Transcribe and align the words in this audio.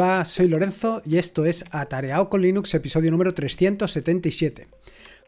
Hola, 0.00 0.24
soy 0.24 0.46
Lorenzo 0.46 1.02
y 1.04 1.16
esto 1.18 1.44
es 1.44 1.64
Atareado 1.72 2.30
con 2.30 2.40
Linux, 2.40 2.72
episodio 2.72 3.10
número 3.10 3.34
377. 3.34 4.68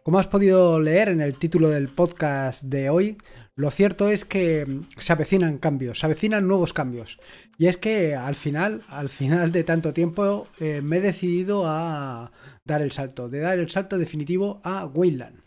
Como 0.05 0.21
has 0.21 0.29
podido 0.29 0.79
leer 0.79 1.09
en 1.09 1.21
el 1.21 1.37
título 1.37 1.71
del 1.71 1.89
podcast 1.89 2.63
de 2.63 2.89
hoy, 2.89 3.19
lo 3.57 3.73
cierto 3.73 4.09
es 4.11 4.25
que 4.25 4.83
se 4.97 5.13
avecinan 5.13 5.59
cambios, 5.59 5.99
se 5.99 6.07
avecinan 6.07 6.47
nuevos 6.47 6.73
cambios. 6.73 7.19
Y 7.59 7.67
es 7.67 7.79
que 7.79 8.15
al 8.15 8.37
final, 8.37 8.85
al 8.87 9.09
final 9.09 9.51
de 9.51 9.65
tanto 9.65 9.93
tiempo, 9.93 10.47
eh, 10.61 10.83
me 10.85 10.99
he 10.99 11.01
decidido 11.01 11.65
a 11.67 12.31
dar 12.65 12.81
el 12.81 12.93
salto, 12.93 13.29
de 13.29 13.41
dar 13.41 13.59
el 13.59 13.71
salto 13.71 13.99
definitivo 13.99 14.61
a 14.63 14.87
Wayland. 14.87 15.43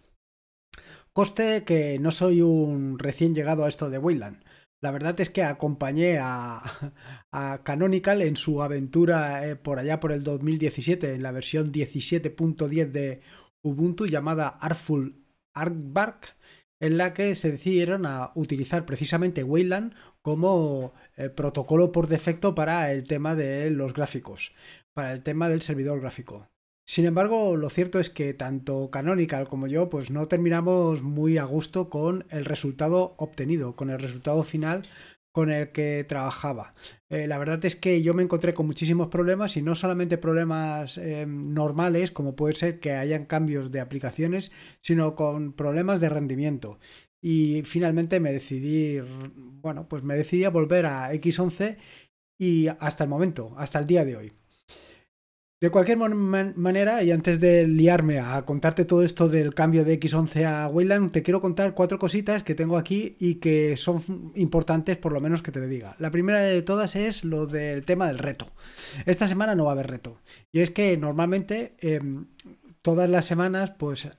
Coste 1.14 1.64
que 1.64 1.98
no 1.98 2.12
soy 2.12 2.42
un 2.42 3.00
recién 3.00 3.34
llegado 3.34 3.64
a 3.64 3.70
esto 3.70 3.90
de 3.90 4.00
Wayland. 4.00 4.44
La 4.84 4.92
verdad 4.92 5.18
es 5.22 5.30
que 5.30 5.44
acompañé 5.44 6.18
a, 6.20 6.62
Canonical 7.64 8.22
en 8.22 8.36
su 8.36 8.62
aventura 8.62 9.48
eh, 9.48 9.56
por 9.56 9.80
allá 9.80 10.02
por 10.02 10.12
el 10.12 10.24
2017, 10.26 11.14
en 11.14 11.24
la 11.24 11.32
versión 11.32 11.72
17.10 11.72 12.92
de 12.92 13.22
Ubuntu 13.62 14.08
llamada 14.08 14.50
Artful 14.50 15.24
Artbark, 15.54 16.36
en 16.82 16.98
la 16.98 17.14
que 17.14 17.34
se 17.36 17.52
decidieron 17.52 18.06
a 18.06 18.34
utilizar 18.36 18.86
precisamente 18.86 19.46
Wayland 19.46 19.96
como 20.22 20.94
eh, 21.16 21.30
protocolo 21.30 21.94
por 21.94 22.08
defecto 22.10 22.54
para 22.54 22.92
el 22.92 23.06
tema 23.06 23.36
de 23.36 23.70
los 23.70 23.94
gráficos, 23.94 24.54
para 24.94 25.14
el 25.14 25.24
tema 25.24 25.48
del 25.48 25.62
servidor 25.62 26.02
gráfico. 26.02 26.50
Sin 26.86 27.06
embargo, 27.06 27.56
lo 27.56 27.70
cierto 27.70 28.00
es 28.00 28.10
que 28.10 28.34
tanto 28.34 28.90
Canonical 28.92 29.48
como 29.48 29.68
yo 29.68 29.90
pues 29.90 30.12
no 30.12 30.28
terminamos 30.28 31.02
muy 31.02 31.38
a 31.38 31.46
gusto 31.46 31.90
con 31.90 32.26
el 32.30 32.46
resultado 32.46 33.16
obtenido, 33.18 33.76
con 33.76 33.90
el 33.90 34.00
resultado 34.00 34.44
final 34.44 34.84
con 35.34 35.50
el 35.50 35.72
que 35.72 36.06
trabajaba. 36.08 36.76
Eh, 37.10 37.28
la 37.28 37.40
verdad 37.40 37.66
es 37.66 37.76
que 37.76 38.04
yo 38.04 38.14
me 38.14 38.24
encontré 38.24 38.54
con 38.54 38.68
muchísimos 38.68 39.08
problemas 39.08 39.58
y 39.58 39.64
no 39.64 39.74
solamente 39.76 40.20
problemas 40.20 40.98
em, 41.00 41.54
normales, 41.54 42.12
como 42.12 42.36
puede 42.36 42.54
ser 42.56 42.80
que 42.80 42.92
hayan 42.94 43.26
cambios 43.26 43.72
de 43.72 43.82
aplicaciones, 43.82 44.52
sino 44.80 45.16
con 45.16 45.54
problemas 45.54 46.02
de 46.02 46.10
rendimiento. 46.10 46.80
Y 47.20 47.64
finalmente 47.64 48.20
me 48.20 48.32
decidí, 48.32 49.00
bueno, 49.62 49.88
pues 49.90 50.04
me 50.04 50.16
decidí 50.16 50.44
a 50.44 50.50
volver 50.52 50.86
a 50.86 51.12
X11 51.14 51.78
y 52.38 52.68
hasta 52.68 53.04
el 53.04 53.10
momento, 53.10 53.54
hasta 53.58 53.80
el 53.80 53.86
día 53.86 54.06
de 54.06 54.18
hoy. 54.18 54.34
De 55.64 55.70
cualquier 55.70 55.98
manera, 55.98 57.04
y 57.04 57.12
antes 57.12 57.40
de 57.40 57.66
liarme 57.66 58.20
a 58.20 58.44
contarte 58.44 58.84
todo 58.84 59.02
esto 59.02 59.30
del 59.30 59.54
cambio 59.54 59.86
de 59.86 59.98
X11 59.98 60.44
a 60.44 60.68
Wayland, 60.68 61.14
te 61.14 61.24
quiero 61.24 61.40
contar 61.40 61.74
cuatro 61.74 61.98
cositas 61.98 62.44
que 62.44 62.54
tengo 62.54 62.76
aquí 62.76 63.16
y 63.18 63.36
que 63.36 63.78
son 63.78 64.34
importantes, 64.36 64.98
por 64.98 65.14
lo 65.14 65.22
menos 65.22 65.42
que 65.42 65.54
te 65.54 65.66
diga. 65.66 65.96
La 66.00 66.12
primera 66.12 66.42
de 66.42 66.62
todas 66.64 66.98
es 66.98 67.24
lo 67.24 67.48
del 67.48 67.86
tema 67.86 68.08
del 68.08 68.20
reto. 68.20 68.52
Esta 69.06 69.26
semana 69.26 69.56
no 69.56 69.64
va 69.64 69.72
a 69.72 69.76
haber 69.76 69.88
reto. 69.88 70.20
Y 70.52 70.60
es 70.60 70.70
que 70.70 70.98
normalmente 70.98 71.78
em, 71.80 72.26
todas 72.82 73.10
las 73.10 73.24
semanas, 73.24 73.72
pues 73.72 74.10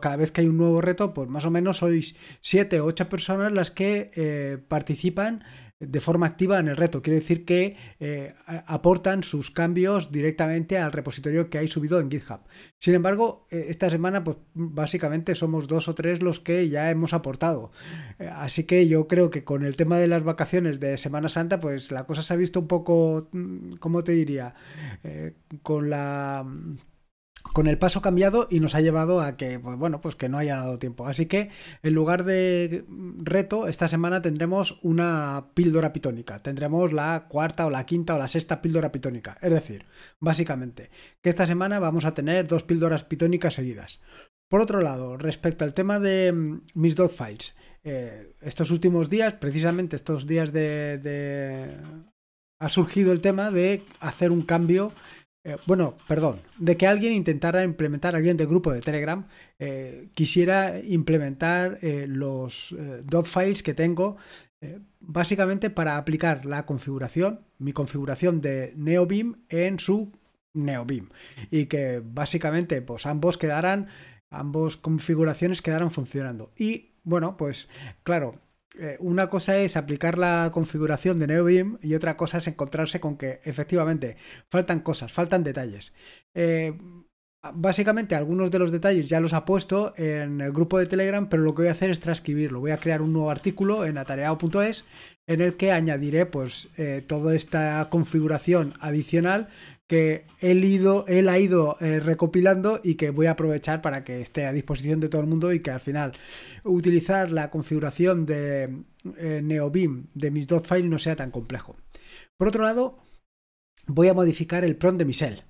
cada 0.00 0.14
vez 0.14 0.30
que 0.30 0.42
hay 0.42 0.46
un 0.46 0.56
nuevo 0.56 0.80
reto, 0.80 1.12
pues 1.14 1.28
más 1.28 1.46
o 1.46 1.50
menos 1.50 1.78
sois 1.78 2.14
siete 2.40 2.78
o 2.78 2.86
ocho 2.86 3.08
personas 3.08 3.50
las 3.50 3.72
que 3.72 4.12
eh, 4.14 4.58
participan 4.68 5.42
de 5.80 6.00
forma 6.00 6.26
activa 6.26 6.58
en 6.58 6.68
el 6.68 6.76
reto. 6.76 7.00
Quiere 7.00 7.20
decir 7.20 7.46
que 7.46 7.76
eh, 7.98 8.34
aportan 8.66 9.22
sus 9.22 9.50
cambios 9.50 10.12
directamente 10.12 10.76
al 10.76 10.92
repositorio 10.92 11.48
que 11.48 11.56
hay 11.56 11.68
subido 11.68 11.98
en 12.00 12.10
GitHub. 12.10 12.40
Sin 12.78 12.94
embargo, 12.94 13.46
eh, 13.50 13.66
esta 13.68 13.88
semana, 13.88 14.22
pues 14.22 14.36
básicamente 14.52 15.34
somos 15.34 15.68
dos 15.68 15.88
o 15.88 15.94
tres 15.94 16.22
los 16.22 16.38
que 16.38 16.68
ya 16.68 16.90
hemos 16.90 17.14
aportado. 17.14 17.72
Eh, 18.18 18.28
así 18.28 18.64
que 18.64 18.86
yo 18.88 19.08
creo 19.08 19.30
que 19.30 19.42
con 19.42 19.64
el 19.64 19.74
tema 19.74 19.96
de 19.96 20.06
las 20.06 20.22
vacaciones 20.22 20.80
de 20.80 20.98
Semana 20.98 21.30
Santa, 21.30 21.60
pues 21.60 21.90
la 21.90 22.04
cosa 22.04 22.22
se 22.22 22.34
ha 22.34 22.36
visto 22.36 22.60
un 22.60 22.68
poco, 22.68 23.28
mm, 23.32 23.74
¿cómo 23.80 24.04
te 24.04 24.12
diría? 24.12 24.54
con 25.62 25.90
la 25.90 26.44
con 27.52 27.66
el 27.66 27.78
paso 27.78 28.02
cambiado 28.02 28.46
y 28.50 28.60
nos 28.60 28.74
ha 28.74 28.80
llevado 28.80 29.20
a 29.20 29.36
que, 29.36 29.58
pues 29.58 29.76
bueno, 29.76 30.00
pues 30.00 30.16
que 30.16 30.28
no 30.28 30.38
haya 30.38 30.56
dado 30.56 30.78
tiempo. 30.78 31.06
Así 31.06 31.26
que 31.26 31.50
en 31.82 31.94
lugar 31.94 32.24
de 32.24 32.84
reto, 33.18 33.66
esta 33.66 33.88
semana 33.88 34.22
tendremos 34.22 34.78
una 34.82 35.46
píldora 35.54 35.92
pitónica. 35.92 36.42
Tendremos 36.42 36.92
la 36.92 37.26
cuarta 37.28 37.66
o 37.66 37.70
la 37.70 37.86
quinta 37.86 38.14
o 38.14 38.18
la 38.18 38.28
sexta 38.28 38.62
píldora 38.62 38.92
pitónica. 38.92 39.38
Es 39.40 39.50
decir, 39.50 39.86
básicamente, 40.18 40.90
que 41.22 41.30
esta 41.30 41.46
semana 41.46 41.78
vamos 41.78 42.04
a 42.04 42.14
tener 42.14 42.46
dos 42.46 42.62
píldoras 42.62 43.04
pitónicas 43.04 43.54
seguidas. 43.54 44.00
Por 44.48 44.60
otro 44.60 44.80
lado, 44.80 45.16
respecto 45.16 45.64
al 45.64 45.74
tema 45.74 46.00
de 46.00 46.32
mm, 46.32 46.62
mis 46.74 46.96
dot 46.96 47.12
files, 47.12 47.54
eh, 47.84 48.34
estos 48.42 48.70
últimos 48.70 49.08
días, 49.08 49.34
precisamente 49.34 49.96
estos 49.96 50.26
días 50.26 50.52
de... 50.52 51.76
ha 52.58 52.68
surgido 52.68 53.12
el 53.12 53.20
tema 53.20 53.50
de 53.50 53.82
hacer 54.00 54.30
un 54.32 54.42
cambio 54.42 54.92
eh, 55.42 55.56
bueno, 55.66 55.96
perdón, 56.06 56.40
de 56.58 56.76
que 56.76 56.86
alguien 56.86 57.14
intentara 57.14 57.64
implementar, 57.64 58.14
alguien 58.14 58.36
del 58.36 58.46
grupo 58.46 58.72
de 58.72 58.80
Telegram 58.80 59.26
eh, 59.58 60.08
quisiera 60.14 60.78
implementar 60.80 61.78
eh, 61.80 62.06
los 62.06 62.74
dot 63.04 63.26
files 63.26 63.62
que 63.62 63.74
tengo 63.74 64.16
básicamente 65.00 65.70
para 65.70 65.96
aplicar 65.96 66.44
la 66.44 66.66
configuración, 66.66 67.40
mi 67.58 67.72
configuración 67.72 68.42
de 68.42 68.74
NeoBeam 68.76 69.46
en 69.48 69.78
su 69.78 70.12
NeoBeam 70.52 71.08
y 71.50 71.64
que 71.64 72.02
básicamente 72.04 72.82
pues 72.82 73.06
ambos 73.06 73.38
quedaran, 73.38 73.88
ambos 74.30 74.76
configuraciones 74.76 75.62
quedaran 75.62 75.90
funcionando. 75.90 76.52
Y 76.58 76.90
bueno, 77.04 77.38
pues 77.38 77.70
claro, 78.02 78.38
una 78.98 79.28
cosa 79.28 79.58
es 79.58 79.76
aplicar 79.76 80.16
la 80.16 80.50
configuración 80.52 81.18
de 81.18 81.26
NeoBeam 81.26 81.78
y 81.82 81.94
otra 81.94 82.16
cosa 82.16 82.38
es 82.38 82.46
encontrarse 82.46 83.00
con 83.00 83.16
que 83.16 83.40
efectivamente 83.44 84.16
faltan 84.48 84.80
cosas, 84.80 85.12
faltan 85.12 85.44
detalles. 85.44 85.92
Eh, 86.34 86.78
básicamente 87.54 88.14
algunos 88.14 88.50
de 88.50 88.58
los 88.58 88.70
detalles 88.70 89.08
ya 89.08 89.20
los 89.20 89.32
ha 89.32 89.44
puesto 89.44 89.94
en 89.96 90.40
el 90.40 90.52
grupo 90.52 90.78
de 90.78 90.86
Telegram, 90.86 91.28
pero 91.28 91.42
lo 91.42 91.54
que 91.54 91.62
voy 91.62 91.68
a 91.68 91.72
hacer 91.72 91.90
es 91.90 92.00
transcribirlo. 92.00 92.60
Voy 92.60 92.70
a 92.70 92.78
crear 92.78 93.02
un 93.02 93.12
nuevo 93.12 93.30
artículo 93.30 93.84
en 93.84 93.98
atareado.es 93.98 94.84
en 95.26 95.40
el 95.40 95.56
que 95.56 95.72
añadiré 95.72 96.26
pues 96.26 96.68
eh, 96.76 97.02
toda 97.06 97.34
esta 97.34 97.88
configuración 97.90 98.74
adicional 98.80 99.48
que 99.88 100.24
él, 100.38 100.64
ido, 100.64 101.04
él 101.08 101.28
ha 101.28 101.38
ido 101.38 101.76
eh, 101.80 101.98
recopilando 101.98 102.80
y 102.84 102.94
que 102.94 103.10
voy 103.10 103.26
a 103.26 103.32
aprovechar 103.32 103.82
para 103.82 104.04
que 104.04 104.20
esté 104.20 104.46
a 104.46 104.52
disposición 104.52 105.00
de 105.00 105.08
todo 105.08 105.20
el 105.20 105.26
mundo 105.26 105.52
y 105.52 105.60
que 105.60 105.72
al 105.72 105.80
final 105.80 106.12
utilizar 106.62 107.32
la 107.32 107.50
configuración 107.50 108.24
de 108.24 108.84
eh, 109.16 109.40
NeoBeam 109.42 110.06
de 110.14 110.30
mis 110.30 110.46
dot 110.46 110.64
files 110.66 110.88
no 110.88 111.00
sea 111.00 111.16
tan 111.16 111.32
complejo. 111.32 111.76
Por 112.36 112.48
otro 112.48 112.62
lado, 112.62 112.98
voy 113.88 114.06
a 114.06 114.14
modificar 114.14 114.62
el 114.62 114.76
prompt 114.76 115.00
de 115.00 115.04
mi 115.06 115.14
cell. 115.14 115.40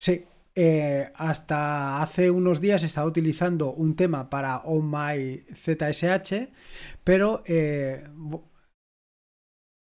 Sí, 0.00 0.24
eh, 0.54 1.10
hasta 1.14 2.02
hace 2.02 2.30
unos 2.30 2.60
días 2.60 2.82
he 2.82 2.86
estado 2.86 3.08
utilizando 3.08 3.72
un 3.72 3.96
tema 3.96 4.30
para 4.30 4.58
On 4.58 4.90
My 4.90 5.44
ZSH, 5.54 6.48
pero 7.04 7.42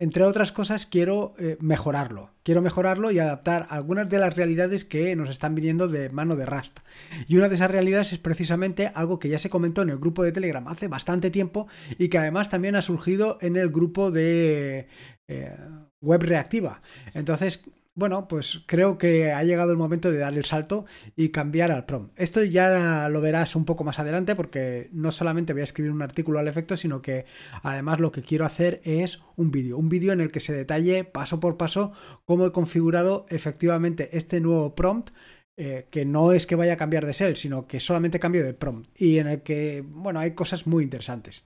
entre 0.02 0.24
otras 0.24 0.52
cosas, 0.52 0.88
quiero 0.88 1.36
eh, 1.38 1.58
mejorarlo. 1.60 2.31
Quiero 2.42 2.64
mejorarlo 2.64 3.12
y 3.12 3.20
adaptar 3.20 3.68
algunas 3.70 4.10
de 4.10 4.18
las 4.18 4.36
realidades 4.36 4.84
que 4.84 5.16
nos 5.16 5.30
están 5.30 5.54
viniendo 5.54 5.88
de 5.88 6.10
mano 6.10 6.36
de 6.36 6.48
Rust. 6.48 6.80
Y 7.28 7.38
una 7.38 7.50
de 7.50 7.54
esas 7.54 7.70
realidades 7.70 8.12
es 8.12 8.18
precisamente 8.18 8.92
algo 8.96 9.20
que 9.20 9.30
ya 9.30 9.38
se 9.38 9.52
comentó 9.52 9.84
en 9.84 9.92
el 9.92 10.00
grupo 10.00 10.24
de 10.24 10.31
Telegram 10.31 10.68
hace 10.68 10.88
bastante 10.88 11.30
tiempo 11.30 11.68
y 12.00 12.10
que 12.10 12.18
además 12.18 12.50
también 12.50 12.76
ha 12.76 12.81
surgido 12.81 13.38
en 13.42 13.56
el 13.58 13.70
grupo 13.70 14.10
de 14.10 14.88
eh, 15.28 15.56
web 16.02 16.24
reactiva. 16.24 16.81
Entonces, 17.14 17.62
bueno, 18.01 18.28
pues 18.28 18.63
creo 18.66 18.97
que 18.97 19.31
ha 19.31 19.44
llegado 19.44 19.72
el 19.72 19.78
momento 19.78 20.09
de 20.09 20.17
dar 20.17 20.34
el 20.34 20.44
salto 20.44 20.85
y 21.16 21.29
cambiar 21.29 21.72
al 21.72 21.85
prom. 21.85 22.09
Esto 22.16 22.44
ya 22.44 23.07
lo 23.09 23.22
verás 23.22 23.56
un 23.56 23.63
poco 23.63 23.84
más 23.84 24.00
adelante 24.00 24.35
porque 24.35 24.89
no 24.91 25.12
solamente 25.12 25.53
voy 25.53 25.62
a 25.62 25.66
escribir 25.66 25.91
un 25.91 26.01
artículo 26.01 26.39
al 26.39 26.48
efecto, 26.48 26.75
sino 26.75 27.03
que 27.03 27.25
además 27.62 28.00
lo 28.00 28.12
que 28.12 28.24
quiero 28.24 28.44
hacer 28.44 28.81
es 28.86 29.19
un 29.36 29.51
vídeo, 29.51 29.77
un 29.77 29.88
vídeo 29.88 30.13
en 30.13 30.19
el 30.19 30.31
que 30.31 30.39
se 30.39 30.51
detalle 30.51 31.03
paso 31.03 31.39
por 31.39 31.57
paso 31.57 31.92
cómo 32.25 32.48
he 32.48 32.51
configurado 32.51 33.27
efectivamente 33.30 34.18
este 34.18 34.42
nuevo 34.42 34.74
prompt 34.74 35.12
eh, 35.56 35.86
que 35.92 36.04
no 36.04 36.31
es 36.31 36.47
que 36.47 36.56
vaya 36.56 36.74
a 36.74 36.77
cambiar 36.77 37.06
de 37.06 37.13
cell, 37.13 37.36
sino 37.36 37.68
que 37.68 37.80
solamente 37.80 38.19
cambio 38.19 38.44
de 38.44 38.56
prompt 38.56 39.00
y 39.00 39.19
en 39.19 39.27
el 39.27 39.44
que, 39.44 39.86
bueno, 39.88 40.19
hay 40.19 40.31
cosas 40.31 40.65
muy 40.65 40.83
interesantes. 40.83 41.45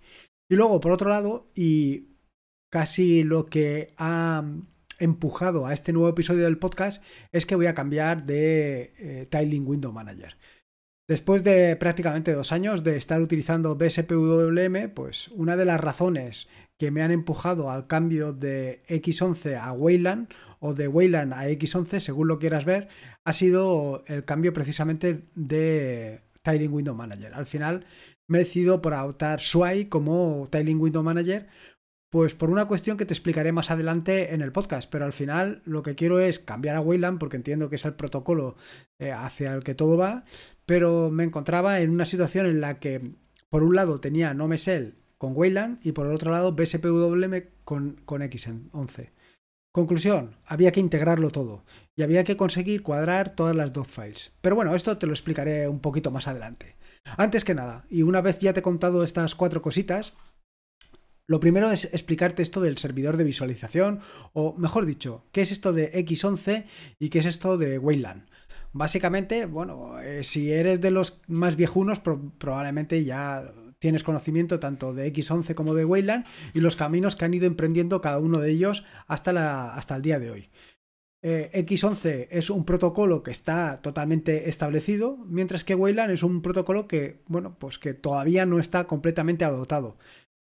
Y 0.50 0.56
luego, 0.56 0.80
por 0.80 0.94
otro 0.94 1.10
lado, 1.10 1.52
y 1.54 2.16
casi 2.70 3.24
lo 3.24 3.46
que 3.48 3.94
ha 3.98 4.42
empujado 5.00 5.66
a 5.66 5.74
este 5.74 5.94
nuevo 5.94 6.10
episodio 6.10 6.44
del 6.44 6.58
podcast 6.58 7.04
es 7.32 7.46
que 7.46 7.56
voy 7.56 7.68
a 7.68 7.74
cambiar 7.74 8.26
de 8.26 8.94
eh, 8.98 9.28
Tiling 9.30 9.68
Window 9.68 9.92
Manager. 9.92 10.38
Después 11.08 11.44
de 11.44 11.76
prácticamente 11.76 12.34
dos 12.34 12.52
años 12.52 12.84
de 12.84 12.98
estar 12.98 13.22
utilizando 13.22 13.76
BSPWM, 13.76 14.90
pues 14.94 15.28
una 15.30 15.56
de 15.56 15.66
las 15.66 15.80
razones 15.80 16.48
que 16.80 16.90
me 16.90 17.04
han 17.04 17.12
empujado 17.12 17.70
al 17.70 17.88
cambio 17.88 18.34
de 18.34 18.84
X11 18.88 19.58
a 19.60 19.72
Wayland 19.72 20.30
o 20.60 20.74
de 20.74 20.88
Wayland 20.88 21.34
a 21.34 21.48
X11, 21.48 22.00
según 22.00 22.28
lo 22.28 22.40
quieras 22.40 22.66
ver, 22.66 22.88
ha 23.24 23.34
sido 23.34 24.04
el 24.08 24.26
cambio 24.26 24.52
precisamente 24.52 25.26
de 25.36 26.22
Tiling 26.42 26.74
Window 26.74 26.96
Manager. 26.96 27.34
Al 27.36 27.46
final 27.46 27.86
me 28.28 28.40
he 28.40 28.44
decidido 28.44 28.82
por 28.82 28.94
adoptar 28.96 29.42
Sway 29.42 29.86
como 29.86 30.48
Tiling 30.50 30.80
Window 30.80 31.04
Manager 31.04 31.48
Pues 32.16 32.34
por 32.34 32.50
una 32.50 32.66
cuestión 32.66 32.96
que 32.96 33.06
te 33.06 33.14
explicaré 33.14 33.52
más 33.52 33.72
adelante 33.72 34.34
en 34.34 34.42
el 34.42 34.54
podcast, 34.54 34.90
pero 34.90 35.04
al 35.04 35.12
final 35.12 35.62
lo 35.66 35.84
que 35.84 35.96
quiero 35.96 36.22
es 36.22 36.40
cambiar 36.40 36.78
a 36.78 36.80
Wayland 36.80 37.20
porque 37.20 37.36
entiendo 37.36 37.70
que 37.70 37.76
es 37.76 37.84
el 37.84 37.94
protocolo 37.96 38.56
eh, 39.00 39.12
hacia 39.12 39.54
el 39.54 39.66
que 39.66 39.76
todo 39.76 39.98
va, 39.98 40.24
pero 40.66 41.12
me 41.12 41.26
encontraba 41.26 41.82
en 41.82 41.90
una 41.90 42.06
situación 42.06 42.46
en 42.46 42.62
la 42.62 42.80
que 42.80 43.02
por 43.50 43.64
un 43.64 43.76
lado 43.76 44.00
tenía 44.00 44.34
NoMesel 44.34 44.96
con 45.18 45.34
Wayland 45.36 45.86
y 45.86 45.92
por 45.92 46.08
el 46.08 46.14
otro 46.14 46.32
lado 46.32 46.54
BSPWM 46.54 47.50
con, 47.66 47.98
con 48.06 48.22
X11. 48.22 49.12
Conclusión, 49.74 50.38
había 50.46 50.72
que 50.72 50.80
integrarlo 50.80 51.32
todo 51.32 51.66
y 51.98 52.04
había 52.04 52.24
que 52.24 52.38
conseguir 52.38 52.82
cuadrar 52.82 53.36
todas 53.36 53.58
las 53.58 53.74
dos 53.74 53.88
files. 53.88 54.32
Pero 54.40 54.56
bueno, 54.56 54.74
esto 54.74 54.98
te 54.98 55.06
lo 55.06 55.12
explicaré 55.12 55.68
un 55.68 55.82
poquito 55.82 56.12
más 56.12 56.30
adelante. 56.30 56.78
Antes 57.18 57.44
que 57.44 57.56
nada, 57.56 57.86
y 57.90 58.04
una 58.04 58.22
vez 58.22 58.40
ya 58.40 58.54
te 58.54 58.62
he 58.62 58.64
contado 58.64 59.04
estas 59.04 59.36
cuatro 59.36 59.62
cositas, 59.62 60.14
lo 61.28 61.40
primero 61.40 61.72
es 61.72 61.86
explicarte 61.86 62.44
esto 62.44 62.62
del 62.62 62.78
servidor 62.78 63.18
de 63.18 63.24
visualización, 63.24 64.00
o 64.34 64.56
mejor 64.58 64.86
dicho, 64.86 65.26
qué 65.32 65.42
es 65.42 65.52
esto 65.52 65.74
de 65.74 65.92
X11 65.94 66.66
y 67.00 67.10
qué 67.10 67.20
es 67.20 67.26
esto 67.26 67.58
de 67.58 67.80
Wayland. 67.80 68.28
Básicamente, 68.74 69.46
bueno, 69.46 70.00
eh, 70.02 70.24
si 70.24 70.52
eres 70.52 70.82
de 70.82 70.92
los 70.92 71.22
más 71.28 71.56
viejunos, 71.56 72.00
probablemente 72.00 73.04
ya 73.06 73.54
tienes 73.80 74.04
conocimiento 74.04 74.60
tanto 74.60 74.94
de 74.94 75.12
X11 75.14 75.54
como 75.56 75.74
de 75.76 75.86
Wayland 75.86 76.26
y 76.54 76.60
los 76.60 76.76
caminos 76.76 77.16
que 77.16 77.26
han 77.26 77.34
ido 77.34 77.48
emprendiendo 77.48 78.02
cada 78.02 78.20
uno 78.20 78.40
de 78.40 78.52
ellos 78.52 78.84
hasta, 79.08 79.74
hasta 79.74 79.96
el 79.96 80.02
día 80.02 80.20
de 80.20 80.32
hoy. 80.32 80.50
Eh, 81.22 81.50
X11 81.66 82.28
es 82.30 82.52
un 82.52 82.66
protocolo 82.66 83.24
que 83.24 83.32
está 83.32 83.82
totalmente 83.82 84.48
establecido, 84.48 85.18
mientras 85.26 85.64
que 85.64 85.74
Wayland 85.74 86.12
es 86.12 86.22
un 86.22 86.44
protocolo 86.44 86.88
que, 86.88 87.24
bueno, 87.26 87.58
pues 87.58 87.80
que 87.80 87.96
todavía 87.96 88.46
no 88.46 88.60
está 88.60 88.86
completamente 88.86 89.44
adoptado. 89.44 89.98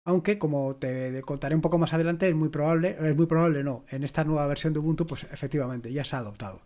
Aunque, 0.06 0.38
como 0.38 0.76
te 0.76 1.22
contaré 1.22 1.54
un 1.54 1.62
poco 1.62 1.78
más 1.78 1.94
adelante, 1.94 2.28
es 2.28 2.34
muy 2.34 2.50
probable, 2.50 2.96
es 3.00 3.16
muy 3.16 3.26
probable 3.26 3.64
no, 3.64 3.84
en 3.88 4.04
esta 4.04 4.24
nueva 4.24 4.46
versión 4.46 4.72
de 4.72 4.80
Ubuntu, 4.80 5.06
pues 5.06 5.24
efectivamente 5.24 5.92
ya 5.92 6.04
se 6.04 6.16
ha 6.16 6.18
adoptado. 6.18 6.62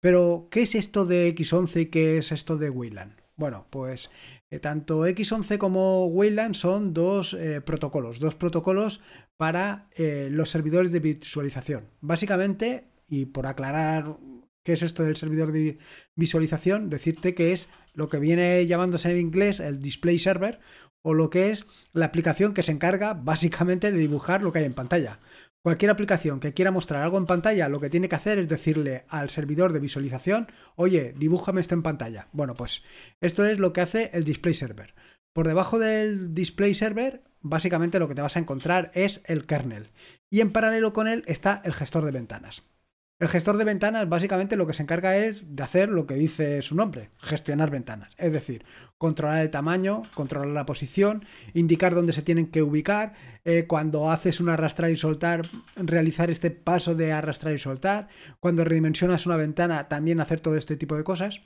Pero, 0.00 0.48
¿qué 0.50 0.62
es 0.62 0.74
esto 0.74 1.04
de 1.04 1.34
X11 1.34 1.82
y 1.82 1.86
qué 1.86 2.18
es 2.18 2.32
esto 2.32 2.56
de 2.56 2.70
Wayland? 2.70 3.12
Bueno, 3.36 3.66
pues 3.70 4.10
eh, 4.50 4.58
tanto 4.58 5.06
X11 5.06 5.58
como 5.58 6.06
Wayland 6.06 6.54
son 6.54 6.94
dos 6.94 7.34
eh, 7.34 7.60
protocolos, 7.60 8.18
dos 8.18 8.34
protocolos 8.34 9.00
para 9.36 9.88
eh, 9.96 10.28
los 10.30 10.50
servidores 10.50 10.90
de 10.90 11.00
visualización. 11.00 11.84
Básicamente, 12.00 12.88
y 13.08 13.26
por 13.26 13.46
aclarar 13.46 14.16
qué 14.64 14.72
es 14.72 14.82
esto 14.82 15.04
del 15.04 15.16
servidor 15.16 15.52
de 15.52 15.78
visualización, 16.16 16.90
decirte 16.90 17.34
que 17.34 17.52
es 17.52 17.68
lo 17.94 18.08
que 18.08 18.18
viene 18.18 18.66
llamándose 18.66 19.10
en 19.10 19.18
inglés 19.18 19.60
el 19.60 19.80
display 19.80 20.18
server 20.18 20.60
o 21.08 21.14
lo 21.14 21.30
que 21.30 21.50
es 21.50 21.64
la 21.94 22.04
aplicación 22.04 22.52
que 22.52 22.62
se 22.62 22.70
encarga 22.70 23.14
básicamente 23.14 23.90
de 23.90 23.96
dibujar 23.96 24.42
lo 24.42 24.52
que 24.52 24.58
hay 24.58 24.66
en 24.66 24.74
pantalla. 24.74 25.20
Cualquier 25.62 25.90
aplicación 25.90 26.38
que 26.38 26.52
quiera 26.52 26.70
mostrar 26.70 27.02
algo 27.02 27.16
en 27.16 27.24
pantalla, 27.24 27.70
lo 27.70 27.80
que 27.80 27.88
tiene 27.88 28.10
que 28.10 28.16
hacer 28.16 28.38
es 28.38 28.46
decirle 28.46 29.06
al 29.08 29.30
servidor 29.30 29.72
de 29.72 29.80
visualización, 29.80 30.52
oye, 30.76 31.14
dibújame 31.16 31.62
esto 31.62 31.74
en 31.74 31.82
pantalla. 31.82 32.28
Bueno, 32.32 32.52
pues 32.52 32.82
esto 33.22 33.46
es 33.46 33.58
lo 33.58 33.72
que 33.72 33.80
hace 33.80 34.10
el 34.12 34.24
display 34.24 34.52
server. 34.52 34.94
Por 35.32 35.48
debajo 35.48 35.78
del 35.78 36.34
display 36.34 36.74
server, 36.74 37.22
básicamente 37.40 37.98
lo 37.98 38.06
que 38.06 38.14
te 38.14 38.20
vas 38.20 38.36
a 38.36 38.40
encontrar 38.40 38.90
es 38.92 39.22
el 39.24 39.46
kernel. 39.46 39.88
Y 40.28 40.42
en 40.42 40.52
paralelo 40.52 40.92
con 40.92 41.08
él 41.08 41.24
está 41.26 41.62
el 41.64 41.72
gestor 41.72 42.04
de 42.04 42.12
ventanas. 42.12 42.64
El 43.20 43.26
gestor 43.26 43.56
de 43.56 43.64
ventanas 43.64 44.08
básicamente 44.08 44.54
lo 44.54 44.68
que 44.68 44.74
se 44.74 44.82
encarga 44.84 45.16
es 45.16 45.42
de 45.56 45.62
hacer 45.64 45.88
lo 45.88 46.06
que 46.06 46.14
dice 46.14 46.62
su 46.62 46.76
nombre, 46.76 47.10
gestionar 47.18 47.68
ventanas. 47.68 48.14
Es 48.16 48.32
decir, 48.32 48.64
controlar 48.96 49.40
el 49.40 49.50
tamaño, 49.50 50.04
controlar 50.14 50.50
la 50.50 50.66
posición, 50.66 51.24
indicar 51.52 51.96
dónde 51.96 52.12
se 52.12 52.22
tienen 52.22 52.46
que 52.46 52.62
ubicar, 52.62 53.14
eh, 53.44 53.66
cuando 53.66 54.12
haces 54.12 54.38
un 54.38 54.48
arrastrar 54.50 54.92
y 54.92 54.96
soltar, 54.96 55.50
realizar 55.74 56.30
este 56.30 56.52
paso 56.52 56.94
de 56.94 57.12
arrastrar 57.12 57.54
y 57.54 57.58
soltar, 57.58 58.06
cuando 58.38 58.62
redimensionas 58.62 59.26
una 59.26 59.36
ventana, 59.36 59.88
también 59.88 60.20
hacer 60.20 60.38
todo 60.38 60.54
este 60.54 60.76
tipo 60.76 60.94
de 60.94 61.02
cosas. 61.02 61.40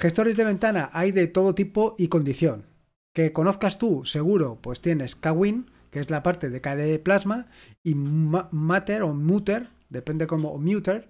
Gestores 0.00 0.36
de 0.36 0.44
ventana 0.44 0.90
hay 0.92 1.10
de 1.10 1.26
todo 1.26 1.56
tipo 1.56 1.96
y 1.98 2.06
condición. 2.06 2.66
Que 3.12 3.32
conozcas 3.32 3.78
tú, 3.78 4.04
seguro, 4.04 4.60
pues 4.62 4.80
tienes 4.80 5.16
KWin, 5.16 5.72
que 5.90 5.98
es 5.98 6.08
la 6.08 6.22
parte 6.22 6.50
de 6.50 6.60
KDE 6.60 7.00
Plasma, 7.00 7.48
y 7.82 7.96
Matter 7.96 9.02
o 9.02 9.12
Mutter, 9.12 9.70
depende 9.88 10.26
como 10.26 10.58
Muter, 10.58 11.08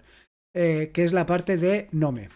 eh, 0.55 0.91
que 0.93 1.03
es 1.03 1.13
la 1.13 1.25
parte 1.25 1.57
de 1.57 1.87
Nome. 1.91 2.29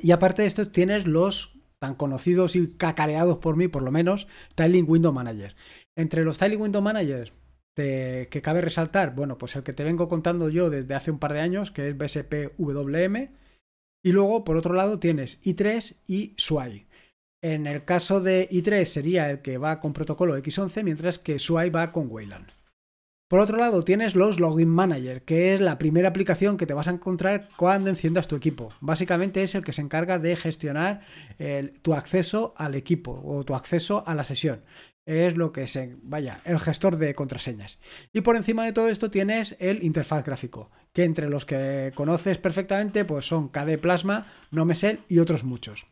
Y 0.00 0.10
aparte 0.12 0.42
de 0.42 0.48
esto 0.48 0.70
tienes 0.70 1.06
los 1.06 1.54
tan 1.80 1.94
conocidos 1.94 2.56
y 2.56 2.72
cacareados 2.76 3.38
por 3.38 3.56
mí, 3.56 3.68
por 3.68 3.82
lo 3.82 3.90
menos, 3.90 4.26
Tiling 4.54 4.88
Window 4.88 5.12
Manager. 5.12 5.54
Entre 5.96 6.24
los 6.24 6.38
Tiling 6.38 6.60
Window 6.60 6.82
Managers 6.82 7.32
que 7.74 8.40
cabe 8.42 8.60
resaltar, 8.60 9.14
bueno, 9.14 9.36
pues 9.36 9.56
el 9.56 9.64
que 9.64 9.72
te 9.72 9.84
vengo 9.84 10.08
contando 10.08 10.48
yo 10.48 10.70
desde 10.70 10.94
hace 10.94 11.10
un 11.10 11.18
par 11.18 11.32
de 11.32 11.40
años, 11.40 11.72
que 11.72 11.88
es 11.88 11.98
BSPWM. 11.98 13.30
Y 14.04 14.12
luego, 14.12 14.44
por 14.44 14.56
otro 14.56 14.74
lado, 14.74 14.98
tienes 14.98 15.42
i3 15.44 15.96
y 16.06 16.34
SWI. 16.36 16.86
En 17.42 17.66
el 17.66 17.84
caso 17.84 18.20
de 18.20 18.48
i3 18.50 18.84
sería 18.84 19.30
el 19.30 19.42
que 19.42 19.58
va 19.58 19.80
con 19.80 19.92
protocolo 19.92 20.36
X11, 20.38 20.84
mientras 20.84 21.18
que 21.18 21.38
SWI 21.38 21.70
va 21.70 21.90
con 21.90 22.10
Wayland. 22.10 22.46
Por 23.28 23.40
otro 23.40 23.56
lado, 23.56 23.82
tienes 23.82 24.14
los 24.14 24.38
Login 24.38 24.68
Manager, 24.68 25.22
que 25.22 25.54
es 25.54 25.60
la 25.60 25.78
primera 25.78 26.08
aplicación 26.08 26.58
que 26.58 26.66
te 26.66 26.74
vas 26.74 26.88
a 26.88 26.92
encontrar 26.92 27.48
cuando 27.56 27.88
enciendas 27.88 28.28
tu 28.28 28.36
equipo. 28.36 28.68
Básicamente 28.80 29.42
es 29.42 29.54
el 29.54 29.64
que 29.64 29.72
se 29.72 29.80
encarga 29.80 30.18
de 30.18 30.36
gestionar 30.36 31.00
tu 31.80 31.94
acceso 31.94 32.52
al 32.58 32.74
equipo 32.74 33.22
o 33.24 33.42
tu 33.44 33.54
acceso 33.54 34.04
a 34.06 34.14
la 34.14 34.24
sesión. 34.24 34.62
Es 35.06 35.36
lo 35.36 35.52
que 35.52 35.66
se, 35.66 35.96
vaya, 36.02 36.42
el 36.44 36.58
gestor 36.58 36.98
de 36.98 37.14
contraseñas. 37.14 37.78
Y 38.12 38.20
por 38.20 38.36
encima 38.36 38.64
de 38.64 38.72
todo 38.72 38.88
esto 38.88 39.10
tienes 39.10 39.56
el 39.58 39.82
interfaz 39.82 40.24
gráfico, 40.24 40.70
que 40.92 41.04
entre 41.04 41.28
los 41.28 41.46
que 41.46 41.92
conoces 41.94 42.38
perfectamente 42.38 43.04
pues 43.04 43.26
son 43.26 43.48
KD 43.48 43.78
Plasma, 43.78 44.26
Nomesel 44.50 45.00
y 45.08 45.18
otros 45.18 45.44
muchos. 45.44 45.86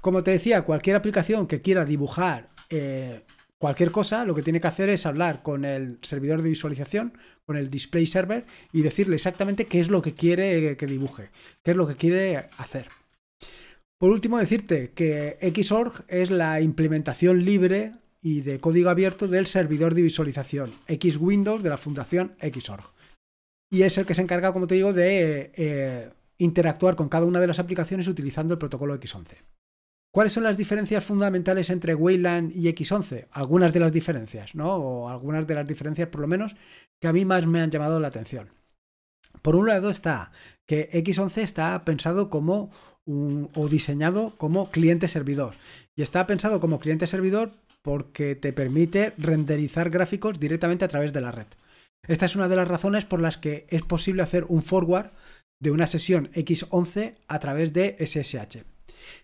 Como 0.00 0.22
te 0.22 0.32
decía, 0.32 0.62
cualquier 0.62 0.96
aplicación 0.96 1.46
que 1.46 1.60
quiera 1.60 1.84
dibujar 1.84 2.48
eh, 2.70 3.22
cualquier 3.58 3.90
cosa, 3.90 4.24
lo 4.24 4.34
que 4.34 4.42
tiene 4.42 4.60
que 4.60 4.66
hacer 4.66 4.88
es 4.88 5.06
hablar 5.06 5.42
con 5.42 5.64
el 5.64 5.98
servidor 6.02 6.42
de 6.42 6.50
visualización, 6.50 7.16
con 7.44 7.56
el 7.56 7.70
display 7.70 8.06
server 8.06 8.44
y 8.72 8.82
decirle 8.82 9.16
exactamente 9.16 9.66
qué 9.66 9.80
es 9.80 9.88
lo 9.88 10.02
que 10.02 10.14
quiere 10.14 10.76
que 10.76 10.86
dibuje, 10.86 11.30
qué 11.62 11.72
es 11.72 11.76
lo 11.76 11.86
que 11.86 11.96
quiere 11.96 12.48
hacer. 12.58 12.88
Por 13.98 14.10
último, 14.10 14.38
decirte 14.38 14.92
que 14.92 15.38
Xorg 15.62 16.04
es 16.08 16.30
la 16.30 16.60
implementación 16.60 17.44
libre 17.44 17.94
y 18.20 18.42
de 18.42 18.60
código 18.60 18.90
abierto 18.90 19.28
del 19.28 19.46
servidor 19.46 19.94
de 19.94 20.02
visualización 20.02 20.72
X 20.88 21.16
Windows 21.16 21.62
de 21.62 21.70
la 21.70 21.78
fundación 21.78 22.36
Xorg. 22.40 22.92
Y 23.70 23.82
es 23.82 23.96
el 23.98 24.06
que 24.06 24.14
se 24.14 24.22
encarga, 24.22 24.52
como 24.52 24.66
te 24.66 24.74
digo, 24.74 24.92
de 24.92 25.52
eh, 25.54 26.10
interactuar 26.38 26.96
con 26.96 27.08
cada 27.08 27.26
una 27.26 27.40
de 27.40 27.46
las 27.46 27.58
aplicaciones 27.58 28.06
utilizando 28.06 28.54
el 28.54 28.58
protocolo 28.58 28.98
X11. 28.98 29.36
¿Cuáles 30.16 30.32
son 30.32 30.44
las 30.44 30.56
diferencias 30.56 31.04
fundamentales 31.04 31.68
entre 31.68 31.94
Wayland 31.94 32.50
y 32.56 32.72
X11? 32.72 33.26
Algunas 33.32 33.74
de 33.74 33.80
las 33.80 33.92
diferencias, 33.92 34.54
¿no? 34.54 34.74
O 34.74 35.10
algunas 35.10 35.46
de 35.46 35.54
las 35.54 35.68
diferencias, 35.68 36.08
por 36.08 36.22
lo 36.22 36.26
menos, 36.26 36.56
que 36.98 37.08
a 37.08 37.12
mí 37.12 37.26
más 37.26 37.46
me 37.46 37.60
han 37.60 37.70
llamado 37.70 38.00
la 38.00 38.08
atención. 38.08 38.48
Por 39.42 39.56
un 39.56 39.66
lado 39.66 39.90
está 39.90 40.32
que 40.66 40.88
X11 40.88 41.42
está 41.42 41.84
pensado 41.84 42.30
como 42.30 42.70
un, 43.04 43.50
o 43.54 43.68
diseñado 43.68 44.38
como 44.38 44.70
cliente-servidor. 44.70 45.56
Y 45.94 46.00
está 46.00 46.26
pensado 46.26 46.60
como 46.60 46.80
cliente-servidor 46.80 47.52
porque 47.82 48.34
te 48.36 48.54
permite 48.54 49.12
renderizar 49.18 49.90
gráficos 49.90 50.40
directamente 50.40 50.86
a 50.86 50.88
través 50.88 51.12
de 51.12 51.20
la 51.20 51.32
red. 51.32 51.48
Esta 52.08 52.24
es 52.24 52.36
una 52.36 52.48
de 52.48 52.56
las 52.56 52.68
razones 52.68 53.04
por 53.04 53.20
las 53.20 53.36
que 53.36 53.66
es 53.68 53.82
posible 53.82 54.22
hacer 54.22 54.46
un 54.48 54.62
forward 54.62 55.10
de 55.60 55.72
una 55.72 55.86
sesión 55.86 56.30
X11 56.32 57.16
a 57.28 57.38
través 57.38 57.74
de 57.74 57.96
SSH. 57.98 58.75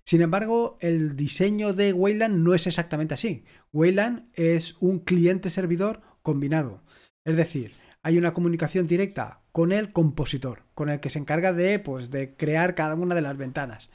Sin 0.04 0.22
embargo, 0.22 0.78
el 0.80 1.16
diseño 1.16 1.72
de 1.72 1.92
Wayland 1.92 2.36
no 2.36 2.54
es 2.54 2.66
exactamente 2.66 3.14
así. 3.14 3.44
Wayland 3.72 4.30
es 4.34 4.76
un 4.80 5.00
cliente-servidor 5.00 6.02
combinado. 6.22 6.82
Es 7.24 7.36
decir, 7.36 7.72
hay 8.02 8.18
una 8.18 8.32
comunicación 8.32 8.86
directa 8.86 9.42
con 9.52 9.72
el 9.72 9.92
compositor, 9.92 10.64
con 10.74 10.88
el 10.88 11.00
que 11.00 11.10
se 11.10 11.18
encarga 11.18 11.52
de, 11.52 11.78
pues, 11.78 12.10
de 12.10 12.36
crear 12.36 12.74
cada 12.74 12.94
una 12.94 13.14
de 13.14 13.22
las 13.22 13.36
ventanas. 13.36 13.90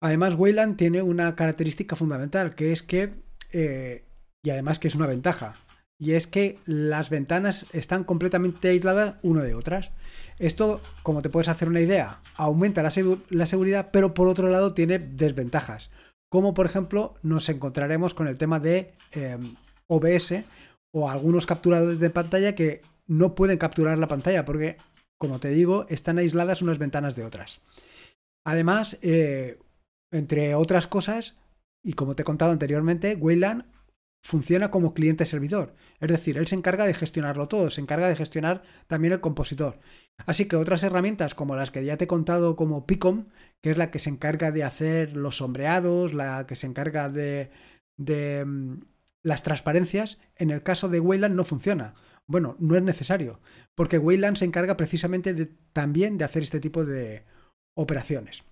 Además, 0.00 0.34
Wayland 0.36 0.76
tiene 0.76 1.02
una 1.02 1.36
característica 1.36 1.96
fundamental, 1.96 2.54
que 2.54 2.72
es 2.72 2.82
que, 2.82 3.22
eh, 3.52 4.06
y 4.44 4.50
además 4.50 4.78
que 4.78 4.88
es 4.88 4.94
una 4.94 5.06
ventaja, 5.06 5.61
y 6.02 6.14
es 6.14 6.26
que 6.26 6.58
las 6.66 7.10
ventanas 7.10 7.66
están 7.72 8.02
completamente 8.02 8.70
aisladas 8.70 9.14
una 9.22 9.44
de 9.44 9.54
otras. 9.54 9.92
Esto, 10.40 10.80
como 11.04 11.22
te 11.22 11.30
puedes 11.30 11.46
hacer 11.46 11.68
una 11.68 11.80
idea, 11.80 12.20
aumenta 12.34 12.82
la, 12.82 12.90
seguridad, 12.90 13.90
pero 13.92 14.12
por 14.12 14.26
otro 14.26 14.48
lado 14.48 14.74
tiene 14.74 14.98
desventajas. 14.98 15.92
Como 16.28 16.54
por 16.54 16.66
ejemplo 16.66 17.14
nos 17.22 17.48
encontraremos 17.48 18.14
con 18.14 18.26
el 18.26 18.36
tema 18.36 18.58
de 18.58 18.94
em, 19.12 19.54
OBS 19.86 20.42
o 20.92 21.08
algunos 21.08 21.46
capturadores 21.46 22.00
de 22.00 22.10
pantalla 22.10 22.56
que 22.56 22.82
no 23.06 23.36
pueden 23.36 23.58
capturar 23.58 23.96
la 23.96 24.08
pantalla 24.08 24.44
porque, 24.44 24.78
como 25.20 25.38
te 25.38 25.50
digo, 25.50 25.86
están 25.88 26.18
aisladas 26.18 26.62
unas 26.62 26.78
ventanas 26.78 27.14
de 27.14 27.24
otras. 27.24 27.60
Además, 28.44 28.98
eh, 29.02 29.60
entre 30.12 30.56
otras 30.56 30.88
cosas, 30.88 31.36
y 31.84 31.92
como 31.92 32.16
te 32.16 32.22
he 32.22 32.24
contado 32.24 32.50
anteriormente, 32.50 33.14
Wayland 33.14 33.66
funciona 34.22 34.70
como 34.70 34.94
cliente-servidor. 34.94 35.74
Es 36.00 36.08
decir, 36.08 36.38
él 36.38 36.46
se 36.46 36.54
encarga 36.54 36.86
de 36.86 36.94
gestionarlo 36.94 37.48
todo, 37.48 37.70
se 37.70 37.80
encarga 37.80 38.08
de 38.08 38.16
gestionar 38.16 38.62
también 38.86 39.12
el 39.12 39.20
compositor. 39.20 39.80
Así 40.26 40.46
que 40.46 40.56
otras 40.56 40.84
herramientas 40.84 41.34
como 41.34 41.56
las 41.56 41.70
que 41.70 41.84
ya 41.84 41.96
te 41.96 42.04
he 42.04 42.08
contado 42.08 42.54
como 42.54 42.86
Picom, 42.86 43.26
que 43.60 43.70
es 43.72 43.78
la 43.78 43.90
que 43.90 43.98
se 43.98 44.10
encarga 44.10 44.52
de 44.52 44.64
hacer 44.64 45.16
los 45.16 45.38
sombreados, 45.38 46.14
la 46.14 46.46
que 46.46 46.54
se 46.54 46.66
encarga 46.66 47.08
de, 47.08 47.50
mm, 47.98 48.74
las 49.24 49.42
transparencias, 49.42 50.18
en 50.36 50.50
el 50.50 50.62
caso 50.62 50.88
de 50.88 51.00
Wayland 51.00 51.34
no 51.34 51.44
funciona. 51.44 51.94
Bueno, 52.28 52.56
no 52.60 52.76
es 52.76 52.82
necesario, 52.82 53.40
porque 53.74 53.98
Wayland 53.98 54.36
se 54.36 54.44
encarga 54.44 54.76
precisamente 54.76 55.34
de, 55.34 55.46
también 55.72 56.18
de 56.18 56.24
hacer 56.24 56.42
este 56.42 56.60
tipo 56.60 56.84
de 56.84 57.24
operaciones. 57.76 58.44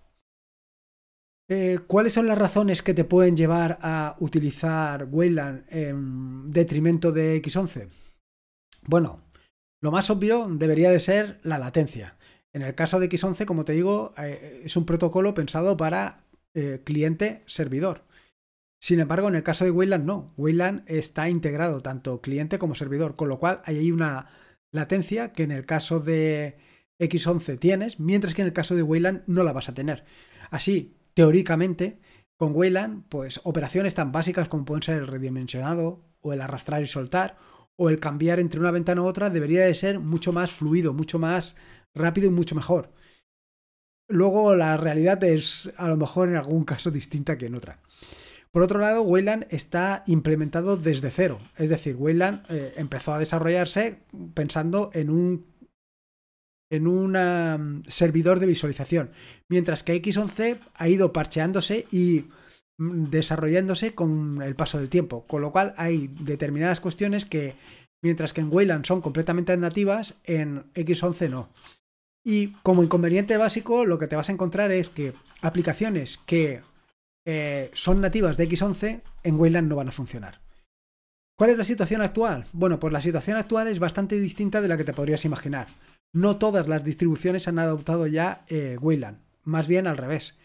Eh, 1.53 1.81
¿Cuáles 1.89 2.13
son 2.13 2.29
las 2.29 2.39
razones 2.39 2.81
que 2.81 2.95
te 2.95 3.03
pueden 3.03 3.37
llevar 3.37 3.81
a 3.83 4.15
utilizar 4.21 5.09
Wayland 5.11 5.65
en 5.69 6.49
detrimento 6.53 7.11
de 7.11 7.43
X11? 7.43 7.89
Bueno, 8.87 9.25
lo 9.83 9.91
más 9.91 10.11
obvio 10.11 10.47
debería 10.49 10.93
de 10.93 11.01
ser 11.01 11.41
la 11.43 11.59
latencia. 11.59 12.17
En 12.53 12.63
el 12.63 12.77
caso 12.77 13.01
de 13.01 13.09
X11, 13.09 13.47
como 13.47 13.65
te 13.65 13.73
digo, 13.73 14.15
eh, 14.17 14.63
es 14.65 14.77
un 14.77 14.87
protocolo 14.87 15.35
pensado 15.35 15.77
para 15.77 16.23
eh, 16.55 16.83
cliente-servidor. 16.85 18.05
Sin 18.81 19.01
embargo, 19.01 19.27
en 19.27 19.35
el 19.35 19.43
caso 19.43 19.65
de 19.65 19.73
Wayland 19.73 20.05
no. 20.05 20.33
Wayland 20.37 20.85
está 20.87 21.29
integrado 21.29 21.83
tanto 21.83 22.21
cliente 22.21 22.61
como 22.61 22.77
servidor, 22.77 23.17
con 23.17 23.29
lo 23.29 23.41
cual 23.41 23.61
hay 23.65 23.91
una 23.91 24.29
latencia 24.71 25.33
que 25.33 25.43
en 25.43 25.51
el 25.51 25.67
caso 25.67 25.99
de 25.99 26.59
X11 27.01 27.59
tienes, 27.59 27.99
mientras 27.99 28.35
que 28.35 28.43
en 28.43 28.49
el 28.49 28.55
caso 28.55 28.77
de 28.77 28.85
Wayland 28.85 29.25
no 29.27 29.43
la 29.43 29.53
vas 29.53 29.69
a 29.69 29.75
tener. 29.75 30.05
Así, 30.51 31.00
teóricamente, 31.15 32.01
con 32.37 32.55
Wayland, 32.55 33.05
pues 33.09 33.41
operaciones 33.45 33.95
tan 33.95 34.13
básicas 34.13 34.49
como 34.49 34.65
pueden 34.65 34.83
ser 34.83 34.99
el 34.99 35.07
redimensionado 35.07 36.05
o 36.21 36.33
el 36.33 36.41
arrastrar 36.41 36.83
y 36.83 36.87
soltar 36.87 37.37
o 37.77 37.89
el 37.89 37.99
cambiar 37.99 38.41
entre 38.41 38.61
una 38.61 38.71
ventana 38.71 39.03
u 39.03 39.07
otra 39.07 39.31
debería 39.31 39.63
de 39.63 39.75
ser 39.75 39.99
mucho 39.99 40.33
más 40.33 40.51
fluido, 40.51 40.93
mucho 40.93 41.19
más 41.19 41.57
rápido 41.95 42.27
y 42.27 42.31
mucho 42.31 42.55
mejor. 42.55 42.93
Luego 44.09 44.55
la 44.55 44.77
realidad 44.77 45.23
es 45.25 45.71
a 45.77 45.89
lo 45.89 45.97
mejor 45.97 46.29
en 46.29 46.37
algún 46.37 46.65
caso 46.65 46.91
distinta 46.91 47.39
que 47.39 47.47
en 47.47 47.55
otra. 47.55 47.81
Por 48.51 48.63
otro 48.63 48.81
lado, 48.81 49.03
Wayland 49.03 49.47
está 49.51 50.03
implementado 50.07 50.77
desde 50.77 51.11
cero. 51.11 51.39
Es 51.57 51.69
decir, 51.69 51.95
Wayland 51.97 52.45
eh, 52.49 52.75
empezó 52.77 53.15
a 53.15 53.19
desarrollarse 53.19 54.01
pensando 54.35 54.91
en 54.93 55.09
un 55.09 55.47
en 56.71 56.87
un 56.87 57.83
servidor 57.89 58.39
de 58.39 58.47
visualización, 58.47 59.11
mientras 59.49 59.83
que 59.83 60.01
X11 60.01 60.61
ha 60.75 60.89
ido 60.89 61.13
parcheándose 61.13 61.87
y 61.91 62.27
mm, 62.79 63.11
desarrollándose 63.11 63.95
con 63.95 64.41
el 64.41 64.55
paso 64.55 64.79
del 64.79 64.89
tiempo, 64.89 65.27
con 65.27 65.43
lo 65.43 65.51
cual 65.51 65.75
hay 65.77 66.09
determinadas 66.21 66.81
cuestiones 66.81 67.25
que, 67.25 67.57
mientras 68.03 68.33
que 68.33 68.41
en 68.41 68.53
Wayland 68.53 68.87
son 68.87 69.01
completamente 69.01 69.57
nativas, 69.57 70.15
en 70.25 70.73
X11 70.75 71.29
no. 71.29 71.49
Y 72.25 72.49
como 72.63 72.85
inconveniente 72.85 73.37
básico, 73.37 73.85
lo 73.85 73.99
que 73.99 74.07
te 74.07 74.17
vas 74.17 74.29
a 74.29 74.33
encontrar 74.33 74.71
es 74.71 74.91
que 74.91 75.15
aplicaciones 75.43 76.19
que 76.27 76.63
eh, 77.27 77.71
son 77.75 78.01
nativas 78.01 78.37
de 78.37 78.49
X11 78.49 79.03
en 79.25 79.41
Wayland 79.41 79.69
no 79.69 79.77
van 79.77 79.89
a 79.89 79.93
funcionar. 79.93 80.41
¿Cuál 81.37 81.51
es 81.51 81.59
la 81.59 81.65
situación 81.65 82.03
actual? 82.03 82.45
Bueno, 82.53 82.79
pues 82.79 82.93
la 82.93 83.01
situación 83.01 83.39
actual 83.39 83.67
es 83.69 83.79
bastante 83.79 84.21
distinta 84.21 84.61
de 84.61 84.69
la 84.69 84.77
que 84.77 84.85
te 84.85 84.93
podrías 84.93 85.25
imaginar 85.25 85.69
no 86.13 86.37
todas 86.39 86.69
las 86.69 86.85
distribuciones 86.85 87.49
han 87.49 87.59
adoptado 87.59 88.07
ya 88.07 88.45
eh, 88.49 88.77
Wayland, 88.81 89.19
más 89.45 89.67
bien 89.69 89.87
al 89.87 89.97
revés. 89.97 90.37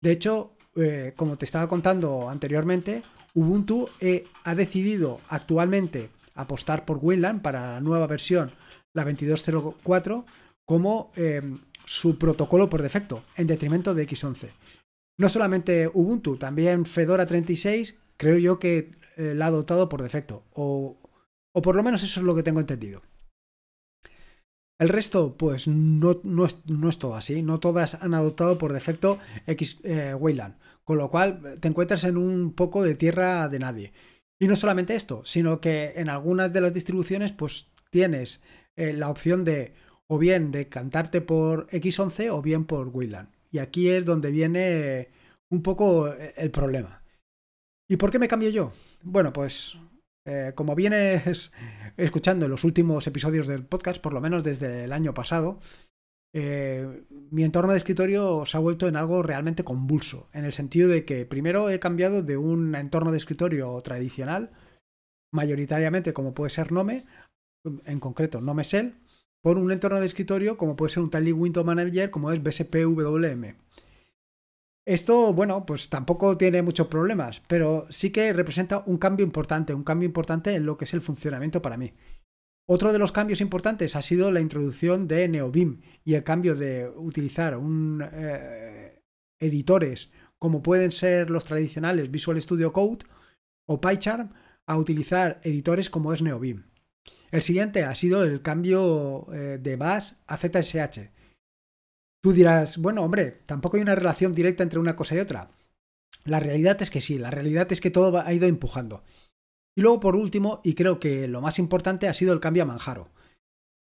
De 0.00 0.12
hecho, 0.12 0.56
eh, 0.76 1.12
como 1.16 1.36
te 1.36 1.44
estaba 1.44 1.68
contando 1.68 2.28
anteriormente, 2.28 3.02
Ubuntu 3.34 3.88
eh, 4.00 4.26
ha 4.44 4.54
decidido 4.54 5.20
actualmente 5.28 6.10
apostar 6.34 6.84
por 6.84 6.98
Wayland 6.98 7.40
para 7.42 7.74
la 7.74 7.80
nueva 7.80 8.06
versión, 8.06 8.52
la 8.94 9.06
22.04, 9.06 10.24
como 10.66 11.12
em, 11.16 11.60
su 11.84 12.18
protocolo 12.18 12.68
por 12.68 12.82
defecto, 12.82 13.22
en 13.36 13.46
detrimento 13.46 13.94
de 13.94 14.06
X11. 14.06 14.50
No 15.18 15.28
solamente 15.28 15.88
Ubuntu, 15.92 16.36
también 16.36 16.84
Fedora 16.84 17.26
36, 17.26 17.98
creo 18.16 18.38
yo 18.38 18.58
que 18.58 18.90
la 19.16 19.44
ha 19.44 19.48
adoptado 19.48 19.88
por 19.88 20.02
defecto, 20.02 20.42
o 20.52 20.98
por 21.62 21.76
lo 21.76 21.82
menos 21.82 22.02
eso 22.02 22.20
es 22.20 22.24
lo 22.24 22.34
que 22.34 22.42
tengo 22.42 22.60
entendido. 22.60 23.02
El 24.82 24.88
resto, 24.88 25.36
pues 25.36 25.68
no, 25.68 26.20
no, 26.24 26.44
es, 26.44 26.98
todo 26.98 27.14
así. 27.14 27.40
No 27.40 27.60
todas 27.60 27.94
han 28.02 28.14
adoptado 28.14 28.58
por 28.58 28.72
defecto 28.72 29.20
X 29.46 29.78
eh, 29.84 30.12
Wayland. 30.12 30.56
Con 30.82 30.98
lo 30.98 31.08
cual 31.08 31.60
te 31.60 31.68
encuentras 31.68 32.02
en 32.02 32.16
un 32.16 32.52
poco 32.52 32.82
de 32.82 32.96
tierra 32.96 33.48
de 33.48 33.60
nadie. 33.60 33.92
Y 34.40 34.48
no 34.48 34.56
solamente 34.56 34.96
esto, 34.96 35.22
sino 35.24 35.60
que 35.60 35.92
en 35.94 36.08
algunas 36.08 36.52
de 36.52 36.62
las 36.62 36.74
distribuciones, 36.74 37.30
pues 37.30 37.70
tienes 37.90 38.42
eh, 38.74 38.92
la 38.92 39.08
opción 39.08 39.44
de 39.44 39.74
o 40.08 40.18
bien 40.18 40.50
de 40.50 40.68
cantarte 40.68 41.20
por 41.20 41.68
X11 41.68 42.30
o 42.32 42.42
bien 42.42 42.64
por 42.64 42.88
Wayland. 42.88 43.28
Y 43.52 43.58
aquí 43.58 43.88
es 43.88 44.04
donde 44.04 44.32
viene 44.32 45.10
un 45.48 45.62
poco 45.62 46.08
eh, 46.08 46.34
el 46.36 46.50
problema. 46.50 47.04
¿Y 47.88 47.98
por 47.98 48.10
qué 48.10 48.18
me 48.18 48.26
cambio 48.26 48.50
yo? 48.50 48.72
Bueno, 49.04 49.32
pues 49.32 49.78
eh, 50.24 50.52
como 50.54 50.74
vienes 50.74 51.52
escuchando 51.96 52.44
en 52.44 52.50
los 52.50 52.64
últimos 52.64 53.06
episodios 53.06 53.46
del 53.46 53.64
podcast, 53.64 54.00
por 54.00 54.12
lo 54.12 54.20
menos 54.20 54.44
desde 54.44 54.84
el 54.84 54.92
año 54.92 55.14
pasado, 55.14 55.58
eh, 56.34 57.04
mi 57.30 57.44
entorno 57.44 57.72
de 57.72 57.78
escritorio 57.78 58.46
se 58.46 58.56
ha 58.56 58.60
vuelto 58.60 58.88
en 58.88 58.96
algo 58.96 59.22
realmente 59.22 59.64
convulso, 59.64 60.28
en 60.32 60.44
el 60.44 60.52
sentido 60.52 60.88
de 60.88 61.04
que 61.04 61.26
primero 61.26 61.68
he 61.68 61.78
cambiado 61.78 62.22
de 62.22 62.36
un 62.36 62.74
entorno 62.74 63.10
de 63.10 63.18
escritorio 63.18 63.78
tradicional, 63.82 64.50
mayoritariamente 65.32 66.12
como 66.12 66.34
puede 66.34 66.50
ser 66.50 66.72
Nome, 66.72 67.02
en 67.84 68.00
concreto 68.00 68.40
Nome 68.40 68.62
Shell, 68.62 68.94
por 69.42 69.58
un 69.58 69.72
entorno 69.72 70.00
de 70.00 70.06
escritorio 70.06 70.56
como 70.56 70.76
puede 70.76 70.92
ser 70.92 71.02
un 71.02 71.10
Tally 71.10 71.32
Window 71.32 71.64
Manager 71.64 72.10
como 72.10 72.32
es 72.32 72.42
BSPWM. 72.42 73.61
Esto, 74.84 75.32
bueno, 75.32 75.64
pues 75.64 75.88
tampoco 75.88 76.36
tiene 76.36 76.60
muchos 76.62 76.88
problemas, 76.88 77.40
pero 77.46 77.86
sí 77.88 78.10
que 78.10 78.32
representa 78.32 78.82
un 78.86 78.98
cambio 78.98 79.24
importante, 79.24 79.74
un 79.74 79.84
cambio 79.84 80.06
importante 80.06 80.54
en 80.54 80.66
lo 80.66 80.76
que 80.76 80.86
es 80.86 80.94
el 80.94 81.00
funcionamiento 81.00 81.62
para 81.62 81.76
mí. 81.76 81.92
Otro 82.68 82.92
de 82.92 82.98
los 82.98 83.12
cambios 83.12 83.40
importantes 83.40 83.94
ha 83.96 84.02
sido 84.02 84.32
la 84.32 84.40
introducción 84.40 85.06
de 85.06 85.28
NeoBeam 85.28 85.80
y 86.04 86.14
el 86.14 86.24
cambio 86.24 86.56
de 86.56 86.88
utilizar 86.96 87.56
un, 87.56 88.02
eh, 88.12 89.00
editores 89.40 90.10
como 90.38 90.62
pueden 90.62 90.90
ser 90.90 91.30
los 91.30 91.44
tradicionales 91.44 92.10
Visual 92.10 92.40
Studio 92.40 92.72
Code 92.72 93.04
o 93.68 93.80
PyCharm 93.80 94.30
a 94.66 94.76
utilizar 94.76 95.40
editores 95.44 95.90
como 95.90 96.12
es 96.12 96.22
NeoBeam. 96.22 96.64
El 97.30 97.42
siguiente 97.42 97.84
ha 97.84 97.94
sido 97.94 98.24
el 98.24 98.42
cambio 98.42 99.26
eh, 99.32 99.58
de 99.60 99.76
Bash 99.76 100.14
a 100.26 100.36
ZSH 100.36 101.10
Tú 102.22 102.32
dirás, 102.32 102.78
bueno, 102.78 103.02
hombre, 103.02 103.42
tampoco 103.46 103.76
hay 103.76 103.82
una 103.82 103.96
relación 103.96 104.32
directa 104.32 104.62
entre 104.62 104.78
una 104.78 104.94
cosa 104.94 105.16
y 105.16 105.18
otra. 105.18 105.50
La 106.24 106.38
realidad 106.38 106.80
es 106.80 106.88
que 106.88 107.00
sí, 107.00 107.18
la 107.18 107.32
realidad 107.32 107.70
es 107.72 107.80
que 107.80 107.90
todo 107.90 108.20
ha 108.20 108.32
ido 108.32 108.46
empujando. 108.46 109.02
Y 109.76 109.80
luego, 109.80 109.98
por 109.98 110.14
último, 110.14 110.60
y 110.62 110.74
creo 110.74 111.00
que 111.00 111.26
lo 111.26 111.40
más 111.40 111.58
importante, 111.58 112.06
ha 112.06 112.14
sido 112.14 112.32
el 112.32 112.38
cambio 112.38 112.62
a 112.62 112.66
Manjaro. 112.66 113.10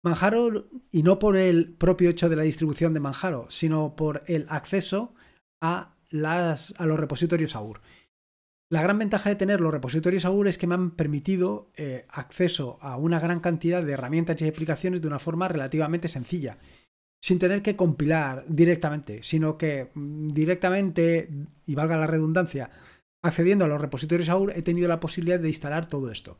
Manjaro, 0.04 0.68
y 0.90 1.02
no 1.02 1.18
por 1.18 1.36
el 1.36 1.72
propio 1.72 2.10
hecho 2.10 2.28
de 2.28 2.36
la 2.36 2.42
distribución 2.42 2.92
de 2.92 3.00
Manjaro, 3.00 3.46
sino 3.48 3.96
por 3.96 4.22
el 4.26 4.44
acceso 4.50 5.14
a, 5.62 5.94
las, 6.10 6.74
a 6.76 6.84
los 6.84 7.00
repositorios 7.00 7.56
AUR. 7.56 7.80
La 8.68 8.82
gran 8.82 8.98
ventaja 8.98 9.30
de 9.30 9.36
tener 9.36 9.62
los 9.62 9.72
repositorios 9.72 10.26
AUR 10.26 10.48
es 10.48 10.58
que 10.58 10.66
me 10.66 10.74
han 10.74 10.90
permitido 10.90 11.70
eh, 11.76 12.04
acceso 12.10 12.78
a 12.82 12.96
una 12.96 13.18
gran 13.18 13.40
cantidad 13.40 13.82
de 13.82 13.92
herramientas 13.92 14.42
y 14.42 14.48
aplicaciones 14.48 15.00
de 15.00 15.08
una 15.08 15.20
forma 15.20 15.48
relativamente 15.48 16.08
sencilla 16.08 16.58
sin 17.26 17.40
tener 17.40 17.60
que 17.60 17.74
compilar 17.74 18.44
directamente, 18.46 19.24
sino 19.24 19.58
que 19.58 19.90
mm, 19.94 20.28
directamente, 20.28 21.28
y 21.66 21.74
valga 21.74 21.96
la 21.96 22.06
redundancia, 22.06 22.70
accediendo 23.20 23.64
a 23.64 23.68
los 23.68 23.80
repositorios 23.80 24.28
AUR 24.28 24.52
he 24.54 24.62
tenido 24.62 24.86
la 24.86 25.00
posibilidad 25.00 25.40
de 25.40 25.48
instalar 25.48 25.88
todo 25.88 26.12
esto. 26.12 26.38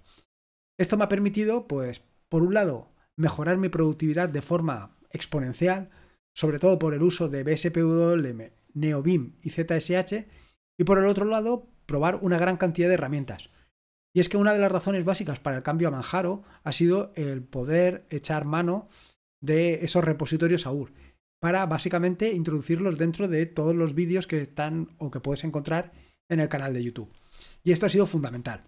Esto 0.79 0.97
me 0.97 1.03
ha 1.03 1.09
permitido, 1.09 1.67
pues, 1.67 2.05
por 2.29 2.45
un 2.45 2.55
lado, 2.55 2.93
mejorar 3.17 3.59
mi 3.59 3.69
productividad 3.69 4.29
de 4.29 4.43
forma 4.43 4.97
exponencial, 5.11 5.91
sobre 6.37 6.61
todo 6.61 6.79
por 6.79 6.95
el 6.95 7.03
uso 7.03 7.29
de 7.29 7.43
BSPWM, 7.43 8.53
NeoBeam 8.75 9.35
y 9.43 9.51
ZSH, 9.51 10.29
y 10.79 10.85
por 10.85 10.99
el 10.99 11.07
otro 11.07 11.25
lado, 11.25 11.67
probar 11.87 12.21
una 12.23 12.39
gran 12.39 12.59
cantidad 12.59 12.87
de 12.87 12.95
herramientas. 12.95 13.51
Y 14.15 14.21
es 14.21 14.29
que 14.29 14.37
una 14.37 14.53
de 14.53 14.61
las 14.61 14.71
razones 14.71 15.05
básicas 15.05 15.41
para 15.41 15.57
el 15.57 15.65
cambio 15.65 15.89
a 15.89 15.91
Manjaro 15.91 16.45
ha 16.63 16.73
sido 16.73 17.13
el 17.17 17.43
poder 17.43 18.07
echar 18.09 18.45
mano 18.45 18.89
de 19.41 19.85
esos 19.85 20.05
repositorios 20.05 20.67
AUR 20.67 20.93
para 21.41 21.67
básicamente 21.67 22.33
introducirlos 22.33 22.99
dentro 22.99 23.29
de 23.29 23.47
todos 23.47 23.75
los 23.75 23.95
vídeos 23.95 24.27
que 24.27 24.41
están 24.41 24.95
o 24.99 25.11
que 25.11 25.21
puedes 25.21 25.45
encontrar 25.45 25.93
en 26.29 26.41
el 26.41 26.49
canal 26.49 26.73
de 26.73 26.83
YouTube. 26.83 27.13
Y 27.63 27.73
esto 27.73 27.87
ha 27.87 27.91
sido 27.91 28.07
fundamental. 28.07 28.65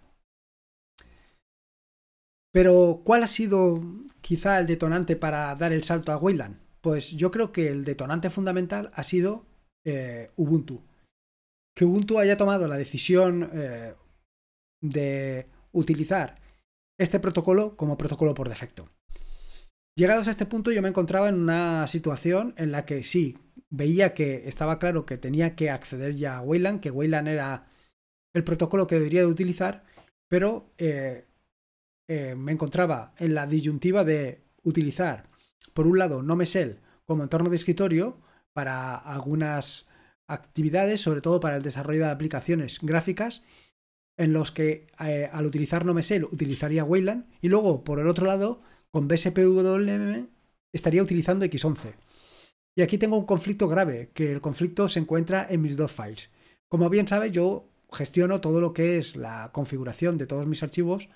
Pero, 2.53 3.03
¿cuál 3.05 3.23
ha 3.23 3.27
sido 3.27 3.83
quizá 4.21 4.59
el 4.59 4.67
detonante 4.67 5.17
para 5.17 5.55
dar 5.55 5.73
el 5.73 5.85
salto 5.85 6.13
a 6.13 6.17
Wayland? 6.19 6.61
Pues 6.81 7.13
yo 7.13 7.31
creo 7.31 7.53
que 7.53 7.69
el 7.69 7.85
detonante 7.85 8.31
fundamental 8.31 8.91
ha 8.95 9.05
sido 9.05 9.47
eh, 9.85 10.31
Ubuntu. 10.37 10.83
Que 11.77 11.85
Ubuntu 11.85 12.19
haya 12.19 12.37
tomado 12.37 12.67
la 12.67 12.77
decisión 12.77 13.51
eh, 13.53 13.95
de 14.83 15.47
utilizar 15.73 16.41
este 16.99 17.21
protocolo 17.21 17.77
como 17.77 17.99
protocolo 17.99 18.35
por 18.35 18.49
defecto. 18.49 18.89
Llegados 19.99 20.29
a 20.29 20.31
este 20.31 20.47
punto 20.47 20.71
yo 20.71 20.81
me 20.81 20.91
encontraba 20.91 21.29
en 21.29 21.35
una 21.35 21.85
situación 21.89 22.55
en 22.57 22.71
la 22.71 22.85
que 22.85 23.03
sí, 23.03 23.37
veía 23.69 24.15
que 24.15 24.49
estaba 24.49 24.79
claro 24.79 25.05
que 25.05 25.19
tenía 25.19 25.57
que 25.57 25.71
acceder 25.71 26.15
ya 26.15 26.37
a 26.37 26.41
Wayland, 26.41 26.79
que 26.79 26.93
Wayland 26.93 27.27
era 27.27 27.67
el 28.33 28.45
protocolo 28.45 28.87
que 28.87 28.95
debería 28.95 29.23
de 29.23 29.27
utilizar, 29.27 29.83
pero 30.29 30.73
eh, 30.79 31.27
eh, 32.07 32.37
me 32.37 32.53
encontraba 32.53 33.13
en 33.19 33.35
la 33.35 33.49
disyuntiva 33.49 34.05
de 34.05 34.45
utilizar, 34.63 35.31
por 35.75 35.89
un 35.89 35.99
lado, 35.99 36.23
NoMesel 36.23 36.79
como 37.05 37.25
entorno 37.25 37.51
de 37.51 37.57
escritorio 37.57 38.21
para 38.53 38.95
algunas 38.95 39.89
actividades, 40.29 41.01
sobre 41.01 41.23
todo 41.23 41.41
para 41.41 41.57
el 41.57 41.65
desarrollo 41.65 42.05
de 42.05 42.11
aplicaciones 42.11 42.79
gráficas, 42.83 43.43
en 44.17 44.33
los 44.33 44.53
que 44.53 44.87
eh, 45.05 45.29
al 45.33 45.45
utilizar 45.45 45.85
NoMesel 45.85 46.23
utilizaría 46.23 46.85
Wayland 46.85 47.29
y 47.41 47.49
luego, 47.49 47.83
por 47.83 47.99
el 47.99 48.07
otro 48.07 48.29
lado, 48.29 48.63
con 48.91 49.09
BSPWM 49.09 50.29
estaría 50.73 51.03
utilizando 51.03 51.45
X11. 51.47 51.95
Y 52.77 52.83
aquí 52.83 52.99
tengo 52.99 53.19
un 53.19 53.27
conflicto 53.27 53.69
grave, 53.69 54.11
que 54.15 54.31
el 54.31 54.41
conflicto 54.41 54.89
se 54.89 55.01
encuentra 55.01 55.47
en 55.51 55.63
mis 55.63 55.77
dos 55.77 55.93
files. 55.93 56.31
Como 56.69 56.89
bien 56.89 57.09
sabe, 57.09 57.31
yo 57.31 57.69
gestiono 57.91 58.41
todo 58.41 58.61
lo 58.61 58.73
que 58.73 58.99
es 58.99 59.17
la 59.17 59.51
configuración 59.53 60.19
de 60.19 60.27
todos 60.27 60.47
mis 60.47 60.63
archivos 60.63 61.09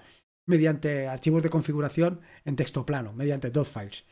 mediante 0.47 1.07
archivos 1.07 1.43
de 1.43 1.50
configuración 1.50 2.21
en 2.45 2.57
texto 2.57 2.85
plano, 2.85 3.12
mediante 3.12 3.50
dot 3.50 3.67
files. 3.67 4.05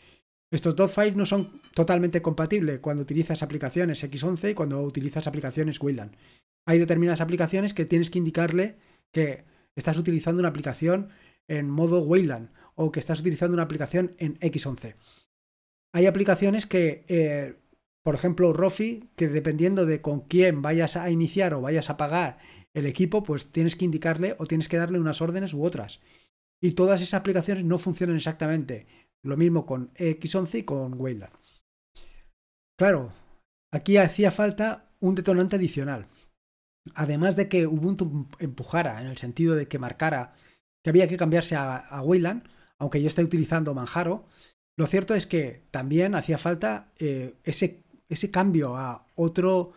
Estos 0.53 0.77
dot 0.77 0.91
files 0.91 1.17
no 1.17 1.27
son 1.27 1.61
totalmente 1.75 2.23
compatibles 2.23 2.81
cuando 2.81 3.03
utilizas 3.03 3.43
aplicaciones 3.43 4.05
X11 4.05 4.51
y 4.51 4.55
cuando 4.55 4.81
utilizas 4.83 5.27
aplicaciones 5.27 5.81
Wayland. 5.81 6.13
Hay 6.67 6.79
determinadas 6.79 7.21
aplicaciones 7.21 7.75
que 7.75 7.85
tienes 7.85 8.11
que 8.11 8.19
indicarle 8.19 8.77
que 9.13 9.45
estás 9.75 9.97
utilizando 9.99 10.41
una 10.41 10.49
aplicación 10.49 11.09
en 11.49 11.69
modo 11.69 12.01
Wayland 12.01 12.51
o 12.81 12.91
que 12.91 13.01
estás 13.01 13.21
utilizando 13.21 13.55
una 13.55 13.65
aplicación 13.65 14.15
en 14.19 14.39
X11. 14.41 14.95
Hay 15.93 16.07
aplicaciones 16.07 16.65
que, 16.65 17.05
eh, 17.09 17.57
por 18.03 18.15
ejemplo, 18.15 18.55
Rofi, 18.55 19.11
que 19.17 19.29
dependiendo 19.29 19.85
de 19.85 20.01
con 20.01 20.21
quién 20.21 20.63
vayas 20.63 20.97
a 20.97 21.11
iniciar 21.11 21.53
o 21.53 21.61
vayas 21.61 21.91
a 21.91 21.99
pagar 21.99 22.39
el 22.75 22.87
equipo, 22.87 23.23
pues 23.23 23.53
tienes 23.53 23.77
que 23.77 23.85
indicarle 23.85 24.35
o 24.39 24.47
tienes 24.47 24.69
que 24.69 24.79
darle 24.79 24.99
unas 24.99 25.21
órdenes 25.21 25.53
u 25.53 25.63
otras. 25.63 26.01
Y 26.63 26.73
todas 26.73 27.03
esas 27.03 27.21
aplicaciones 27.21 27.65
no 27.65 27.77
funcionan 27.77 28.17
exactamente. 28.17 28.87
Lo 29.23 29.37
mismo 29.37 29.67
con 29.67 29.93
X11 29.95 30.61
y 30.61 30.63
con 30.63 30.99
Wayland. 30.99 31.33
Claro, 32.79 33.13
aquí 33.75 33.99
hacía 33.99 34.31
falta 34.31 34.91
un 35.01 35.15
detonante 35.15 35.57
adicional. 35.57 36.07
Además 36.95 37.37
de 37.37 37.49
que 37.49 37.67
Ubuntu 37.67 38.27
empujara 38.39 39.03
en 39.03 39.09
el 39.09 39.19
sentido 39.19 39.55
de 39.55 39.69
que 39.69 39.79
marcara 39.79 40.33
que 40.83 40.91
había 40.91 41.09
que 41.09 41.19
cambiarse 41.19 41.57
a, 41.57 42.01
Wayland, 42.03 42.49
aunque 42.81 43.01
yo 43.01 43.07
esté 43.07 43.23
utilizando 43.23 43.73
Manjaro, 43.75 44.25
lo 44.77 44.87
cierto 44.89 45.15
es 45.15 45.27
que 45.27 45.63
también 45.71 46.17
hacía 46.17 46.39
falta 46.39 46.89
eh, 46.99 47.35
ese, 47.45 47.79
ese 48.09 48.31
cambio 48.33 48.77
a 48.77 49.07
otro 49.15 49.73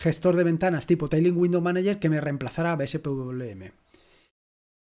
gestor 0.00 0.36
de 0.36 0.44
ventanas 0.44 0.86
tipo 0.86 1.08
Tailing 1.08 1.36
Window 1.36 1.60
Manager 1.60 1.98
que 1.98 2.08
me 2.08 2.20
reemplazara 2.20 2.72
a 2.72 2.76
BSPWM. 2.76 3.72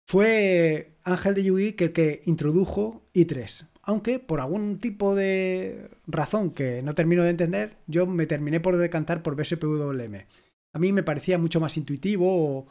Fue 0.09 0.93
Ángel 1.03 1.35
de 1.35 1.43
Yui 1.43 1.73
que, 1.73 1.91
que 1.91 2.21
introdujo 2.25 3.03
i3, 3.13 3.67
aunque 3.83 4.19
por 4.19 4.41
algún 4.41 4.79
tipo 4.79 5.15
de 5.15 5.89
razón 6.07 6.51
que 6.51 6.81
no 6.81 6.93
termino 6.93 7.23
de 7.23 7.29
entender, 7.29 7.77
yo 7.87 8.05
me 8.07 8.25
terminé 8.25 8.59
por 8.59 8.77
decantar 8.77 9.23
por 9.23 9.35
BSPWM. 9.35 10.25
A 10.73 10.79
mí 10.79 10.91
me 10.91 11.03
parecía 11.03 11.37
mucho 11.37 11.59
más 11.59 11.77
intuitivo 11.77 12.67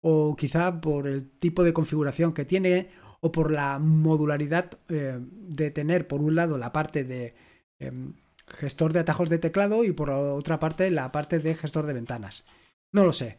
o, 0.00 0.36
quizá 0.36 0.80
por 0.80 1.08
el 1.08 1.28
tipo 1.28 1.64
de 1.64 1.72
configuración 1.72 2.32
que 2.32 2.44
tiene 2.44 2.88
o 3.20 3.32
por 3.32 3.50
la 3.50 3.78
modularidad 3.78 4.78
eh, 4.88 5.18
de 5.20 5.70
tener 5.70 6.06
por 6.06 6.20
un 6.20 6.34
lado 6.34 6.58
la 6.58 6.72
parte 6.72 7.04
de 7.04 7.34
em, 7.78 8.14
gestor 8.46 8.92
de 8.92 9.00
atajos 9.00 9.28
de 9.28 9.38
teclado 9.38 9.84
y 9.84 9.92
por 9.92 10.10
otra 10.10 10.58
parte 10.58 10.90
la 10.90 11.12
parte 11.12 11.38
de 11.38 11.54
gestor 11.54 11.86
de 11.86 11.92
ventanas. 11.92 12.44
No 12.92 13.04
lo 13.04 13.12
sé. 13.12 13.38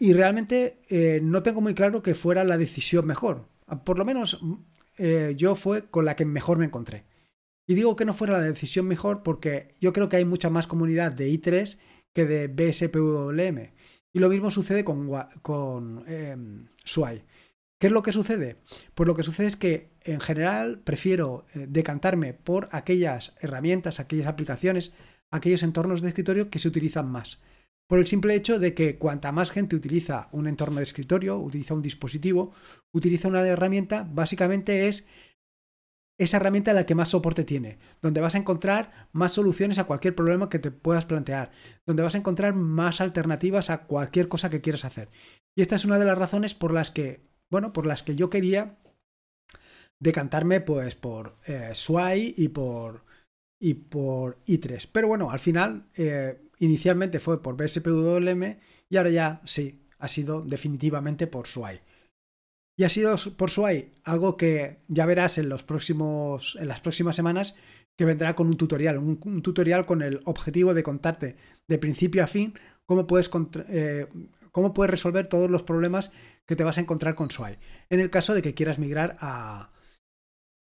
Y 0.00 0.12
realmente 0.14 0.80
eh, 0.90 1.20
no 1.22 1.42
tengo 1.42 1.60
muy 1.60 1.74
claro 1.74 2.02
que 2.02 2.14
fuera 2.14 2.42
la 2.44 2.58
decisión 2.58 3.06
mejor. 3.06 3.48
Por 3.84 3.98
lo 3.98 4.04
menos 4.04 4.40
eh, 4.98 5.34
yo 5.36 5.54
fue 5.54 5.88
con 5.90 6.04
la 6.04 6.16
que 6.16 6.24
mejor 6.24 6.58
me 6.58 6.64
encontré. 6.64 7.04
Y 7.68 7.74
digo 7.74 7.96
que 7.96 8.04
no 8.04 8.14
fuera 8.14 8.34
la 8.34 8.40
decisión 8.40 8.86
mejor 8.86 9.22
porque 9.22 9.68
yo 9.80 9.92
creo 9.92 10.08
que 10.08 10.16
hay 10.16 10.24
mucha 10.24 10.50
más 10.50 10.66
comunidad 10.66 11.12
de 11.12 11.28
i3 11.28 11.78
que 12.14 12.24
de 12.24 12.48
BSPWM. 12.48 13.72
Y 14.12 14.18
lo 14.18 14.28
mismo 14.28 14.50
sucede 14.50 14.84
con, 14.84 15.08
con 15.42 16.04
em, 16.08 16.68
SWI. 16.84 17.22
¿Qué 17.78 17.88
es 17.88 17.92
lo 17.92 18.02
que 18.02 18.12
sucede? 18.12 18.56
Pues 18.94 19.06
lo 19.06 19.14
que 19.14 19.22
sucede 19.22 19.46
es 19.48 19.56
que 19.56 19.90
en 20.02 20.20
general 20.20 20.80
prefiero 20.80 21.44
eh, 21.54 21.66
decantarme 21.68 22.32
por 22.32 22.68
aquellas 22.72 23.34
herramientas, 23.40 24.00
aquellas 24.00 24.26
aplicaciones, 24.26 24.92
aquellos 25.30 25.62
entornos 25.62 26.00
de 26.00 26.08
escritorio 26.08 26.48
que 26.48 26.58
se 26.58 26.68
utilizan 26.68 27.10
más. 27.10 27.38
Por 27.88 27.98
el 27.98 28.06
simple 28.06 28.34
hecho 28.34 28.58
de 28.58 28.74
que 28.74 28.96
cuanta 28.96 29.30
más 29.30 29.50
gente 29.50 29.76
utiliza 29.76 30.28
un 30.32 30.48
entorno 30.48 30.78
de 30.78 30.84
escritorio, 30.84 31.38
utiliza 31.38 31.74
un 31.74 31.82
dispositivo, 31.82 32.52
utiliza 32.92 33.28
una 33.28 33.46
herramienta, 33.46 34.08
básicamente 34.10 34.88
es 34.88 35.06
esa 36.18 36.38
herramienta 36.38 36.72
la 36.72 36.86
que 36.86 36.94
más 36.94 37.10
soporte 37.10 37.44
tiene, 37.44 37.78
donde 38.00 38.22
vas 38.22 38.34
a 38.34 38.38
encontrar 38.38 39.08
más 39.12 39.32
soluciones 39.32 39.78
a 39.78 39.84
cualquier 39.84 40.14
problema 40.14 40.48
que 40.48 40.58
te 40.58 40.70
puedas 40.70 41.04
plantear, 41.04 41.50
donde 41.84 42.02
vas 42.02 42.14
a 42.14 42.18
encontrar 42.18 42.54
más 42.54 43.02
alternativas 43.02 43.68
a 43.68 43.84
cualquier 43.84 44.28
cosa 44.28 44.48
que 44.48 44.62
quieras 44.62 44.86
hacer. 44.86 45.10
Y 45.54 45.60
esta 45.60 45.76
es 45.76 45.84
una 45.84 45.98
de 45.98 46.06
las 46.06 46.18
razones 46.18 46.54
por 46.54 46.72
las 46.72 46.90
que 46.90 47.20
bueno, 47.50 47.72
por 47.72 47.86
las 47.86 48.02
que 48.02 48.16
yo 48.16 48.30
quería 48.30 48.78
decantarme 50.00 50.60
pues 50.60 50.94
por 50.94 51.36
eh, 51.46 51.70
SWI 51.74 52.34
y 52.36 52.48
por, 52.48 53.04
y 53.60 53.74
por 53.74 54.38
i3. 54.44 54.88
Pero 54.92 55.08
bueno, 55.08 55.30
al 55.30 55.38
final 55.38 55.88
eh, 55.96 56.40
inicialmente 56.58 57.20
fue 57.20 57.42
por 57.42 57.56
BSPWM 57.56 58.58
y 58.88 58.96
ahora 58.96 59.10
ya 59.10 59.40
sí, 59.44 59.86
ha 59.98 60.08
sido 60.08 60.42
definitivamente 60.42 61.26
por 61.26 61.46
SWI. 61.46 61.80
Y 62.78 62.84
ha 62.84 62.90
sido 62.90 63.16
por 63.36 63.50
SWI 63.50 63.92
algo 64.04 64.36
que 64.36 64.80
ya 64.88 65.06
verás 65.06 65.38
en, 65.38 65.48
los 65.48 65.62
próximos, 65.62 66.58
en 66.60 66.68
las 66.68 66.80
próximas 66.80 67.16
semanas 67.16 67.54
que 67.98 68.04
vendrá 68.04 68.34
con 68.34 68.48
un 68.48 68.58
tutorial, 68.58 68.98
un, 68.98 69.40
tutorial 69.40 69.86
con 69.86 70.02
el 70.02 70.20
objetivo 70.26 70.74
de 70.74 70.82
contarte 70.82 71.36
de 71.66 71.78
principio 71.78 72.22
a 72.22 72.26
fin 72.26 72.52
cómo 72.84 73.06
puedes, 73.06 73.30
eh, 73.68 74.06
cómo 74.52 74.74
puedes 74.74 74.90
resolver 74.90 75.26
todos 75.26 75.50
los 75.50 75.62
problemas 75.62 76.12
que 76.46 76.56
te 76.56 76.64
vas 76.64 76.78
a 76.78 76.80
encontrar 76.80 77.14
con 77.14 77.30
SWI, 77.30 77.58
en 77.90 78.00
el 78.00 78.10
caso 78.10 78.34
de 78.34 78.42
que 78.42 78.54
quieras 78.54 78.78
migrar 78.78 79.16
a, 79.20 79.72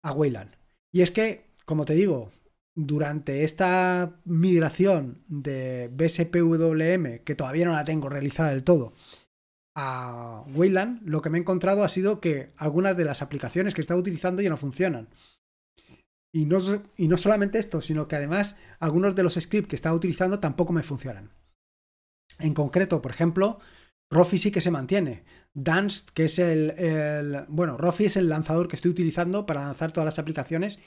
a 0.02 0.12
Wayland. 0.12 0.56
Y 0.92 1.02
es 1.02 1.10
que, 1.10 1.46
como 1.64 1.84
te 1.84 1.94
digo, 1.94 2.32
durante 2.76 3.44
esta 3.44 4.20
migración 4.24 5.22
de 5.28 5.88
BSPWM, 5.92 7.24
que 7.24 7.34
todavía 7.34 7.66
no 7.66 7.72
la 7.72 7.84
tengo 7.84 8.08
realizada 8.08 8.50
del 8.50 8.64
todo, 8.64 8.94
a 9.76 10.44
Wayland, 10.54 11.02
lo 11.04 11.20
que 11.20 11.30
me 11.30 11.38
he 11.38 11.40
encontrado 11.40 11.84
ha 11.84 11.88
sido 11.88 12.20
que 12.20 12.52
algunas 12.56 12.96
de 12.96 13.04
las 13.04 13.22
aplicaciones 13.22 13.74
que 13.74 13.80
estaba 13.80 14.00
utilizando 14.00 14.40
ya 14.40 14.50
no 14.50 14.56
funcionan. 14.56 15.08
Y 16.32 16.46
no, 16.46 16.58
y 16.96 17.08
no 17.08 17.16
solamente 17.16 17.58
esto, 17.58 17.80
sino 17.80 18.08
que 18.08 18.16
además 18.16 18.56
algunos 18.78 19.14
de 19.14 19.22
los 19.22 19.34
scripts 19.34 19.68
que 19.68 19.76
estaba 19.76 19.94
utilizando 19.94 20.40
tampoco 20.40 20.72
me 20.72 20.82
funcionan. 20.82 21.30
En 22.40 22.54
concreto, 22.54 23.00
por 23.02 23.12
ejemplo, 23.12 23.58
Rofi 24.14 24.38
sí 24.38 24.50
que 24.50 24.60
se 24.60 24.70
mantiene. 24.70 25.24
Danst, 25.52 26.10
que 26.10 26.24
es 26.26 26.38
el, 26.38 27.44
Bueno, 27.48 27.76
Rofi 27.76 28.06
es 28.06 28.16
el 28.16 28.28
lanzador 28.28 28.68
que 28.68 28.76
estoy 28.76 28.92
utilizando 28.92 29.44
para 29.44 29.62
lanzar 29.62 29.92
todas 29.92 30.06
las 30.06 30.18
aplicaciones. 30.18 30.78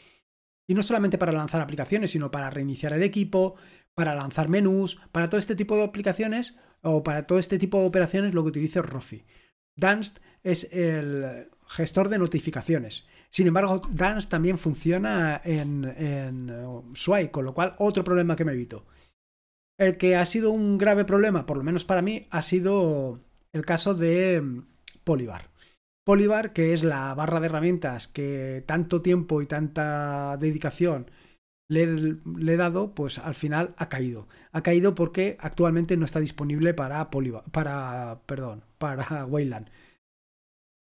Y 0.67 0.73
no 0.73 0.83
solamente 0.83 1.17
para 1.17 1.31
lanzar 1.31 1.61
aplicaciones, 1.61 2.11
sino 2.11 2.31
para 2.31 2.49
reiniciar 2.49 2.93
el 2.93 3.03
equipo, 3.03 3.55
para 3.93 4.15
lanzar 4.15 4.49
menús, 4.49 4.99
para 5.11 5.29
todo 5.29 5.39
este 5.39 5.55
tipo 5.55 5.75
de 5.75 5.83
aplicaciones 5.83 6.57
o 6.81 7.03
para 7.03 7.25
todo 7.25 7.39
este 7.39 7.57
tipo 7.57 7.79
de 7.79 7.87
operaciones 7.87 8.33
lo 8.33 8.43
que 8.43 8.49
utilizo 8.49 8.79
es 8.79 8.85
Rofi. 8.85 9.25
Danst 9.75 10.19
es 10.43 10.71
el 10.73 11.47
gestor 11.67 12.09
de 12.09 12.19
notificaciones. 12.19 13.07
Sin 13.29 13.47
embargo, 13.47 13.81
Danst 13.91 14.31
también 14.31 14.57
funciona 14.57 15.41
en, 15.43 15.83
en 15.85 16.51
Sway, 16.93 17.29
con 17.29 17.45
lo 17.45 17.53
cual 17.53 17.75
otro 17.77 18.03
problema 18.03 18.35
que 18.35 18.45
me 18.45 18.53
evito. 18.53 18.85
El 19.77 19.97
que 19.97 20.15
ha 20.15 20.25
sido 20.25 20.51
un 20.51 20.77
grave 20.77 21.05
problema, 21.05 21.45
por 21.45 21.57
lo 21.57 21.63
menos 21.63 21.85
para 21.85 22.01
mí, 22.01 22.27
ha 22.31 22.41
sido 22.41 23.19
el 23.53 23.65
caso 23.65 23.93
de 23.93 24.41
mm, 24.41 24.65
Polybar. 25.03 25.49
Polybar, 26.05 26.53
que 26.53 26.73
es 26.73 26.83
la 26.83 27.13
barra 27.13 27.39
de 27.39 27.47
herramientas 27.47 28.07
que 28.07 28.63
tanto 28.65 29.01
tiempo 29.01 29.41
y 29.41 29.45
tanta 29.45 30.37
dedicación 30.37 31.11
le, 31.69 31.83
he 31.83 32.55
dado, 32.55 32.95
pues 32.95 33.19
al 33.19 33.35
final 33.35 33.75
ha 33.77 33.89
caído. 33.89 34.27
Ha 34.51 34.63
caído 34.63 34.95
porque 34.95 35.37
actualmente 35.39 35.97
no 35.97 36.05
está 36.05 36.19
disponible 36.19 36.73
para 36.73 37.09
Polybar, 37.09 37.43
para, 37.51 38.21
perdón, 38.25 38.63
para 38.77 39.25
Wayland. 39.27 39.69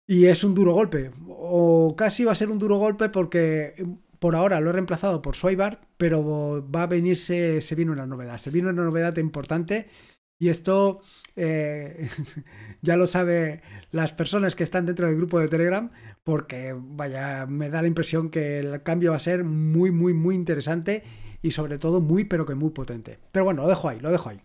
Y 0.09 0.26
es 0.26 0.42
un 0.42 0.55
duro 0.55 0.72
golpe, 0.72 1.12
o 1.29 1.94
casi 1.96 2.24
va 2.24 2.33
a 2.33 2.35
ser 2.35 2.50
un 2.50 2.59
duro 2.59 2.79
golpe 2.79 3.11
porque 3.11 3.74
por 4.21 4.37
ahora 4.37 4.61
lo 4.61 4.71
he 4.71 4.73
reemplazado 4.75 5.23
por 5.23 5.35
Swibar, 5.35 5.81
pero 5.97 6.65
va 6.71 6.85
a 6.85 6.87
venirse, 6.87 7.61
se 7.63 7.75
viene 7.75 7.91
una 7.91 8.07
novedad. 8.07 8.39
Se 8.39 8.51
viene 8.51 8.69
una 8.69 8.85
novedad 8.85 9.17
importante 9.17 9.89
Y 10.39 10.49
esto 10.51 11.01
eh, 11.37 12.09
ya 12.83 12.97
lo 12.97 13.07
sabe 13.07 13.63
las 13.91 14.13
personas 14.13 14.55
que 14.55 14.63
están 14.63 14.87
dentro 14.87 15.07
del 15.07 15.17
grupo 15.17 15.41
de 15.41 15.49
Telegram, 15.49 15.91
porque 16.23 16.75
vaya, 16.77 17.47
me 17.47 17.71
da 17.71 17.83
la 17.83 17.89
impresión 17.89 18.31
que 18.31 18.61
el 18.61 18.83
cambio 18.83 19.11
va 19.11 19.17
a 19.17 19.21
ser 19.21 19.43
muy, 19.45 19.91
muy, 19.91 20.15
muy 20.15 20.35
interesante 20.35 21.03
y 21.43 21.53
sobre 21.53 21.79
todo 21.79 22.01
muy, 22.01 22.25
pero 22.25 22.47
que 22.47 22.55
muy 22.55 22.71
potente. 22.71 23.19
Pero 23.33 23.47
bueno, 23.47 23.63
lo 23.63 23.69
dejo 23.69 23.89
ahí, 23.89 24.01
lo 24.01 24.11
dejo 24.11 24.29
ahí. 24.29 24.41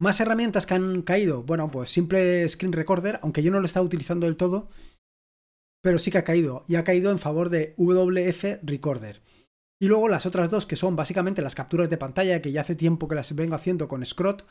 Más 0.00 0.20
herramientas 0.20 0.66
que 0.66 0.74
han 0.74 1.02
caído. 1.02 1.44
Bueno, 1.44 1.70
pues 1.70 1.90
simple 1.90 2.48
Screen 2.48 2.72
Recorder, 2.72 3.20
aunque 3.22 3.44
yo 3.44 3.52
no 3.52 3.60
lo 3.60 3.66
estaba 3.66 3.86
utilizando 3.86 4.26
del 4.26 4.36
todo, 4.36 4.68
pero 5.84 5.98
sí 5.98 6.10
que 6.10 6.16
ha 6.16 6.24
caído. 6.24 6.64
Y 6.66 6.76
ha 6.76 6.82
caído 6.82 7.10
en 7.10 7.18
favor 7.18 7.50
de 7.50 7.74
WF 7.76 8.60
Recorder. 8.62 9.20
Y 9.78 9.86
luego 9.86 10.08
las 10.08 10.24
otras 10.24 10.48
dos, 10.48 10.64
que 10.64 10.76
son 10.76 10.96
básicamente 10.96 11.42
las 11.42 11.54
capturas 11.54 11.90
de 11.90 11.98
pantalla, 11.98 12.40
que 12.40 12.52
ya 12.52 12.62
hace 12.62 12.74
tiempo 12.74 13.06
que 13.06 13.14
las 13.14 13.34
vengo 13.34 13.54
haciendo 13.54 13.86
con 13.86 14.02
Scrot, 14.02 14.46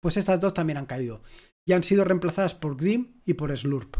pues 0.00 0.16
estas 0.16 0.40
dos 0.40 0.54
también 0.54 0.78
han 0.78 0.86
caído. 0.86 1.20
Y 1.66 1.74
han 1.74 1.82
sido 1.82 2.04
reemplazadas 2.04 2.54
por 2.54 2.78
Grim 2.78 3.20
y 3.26 3.34
por 3.34 3.54
Slurp. 3.54 3.96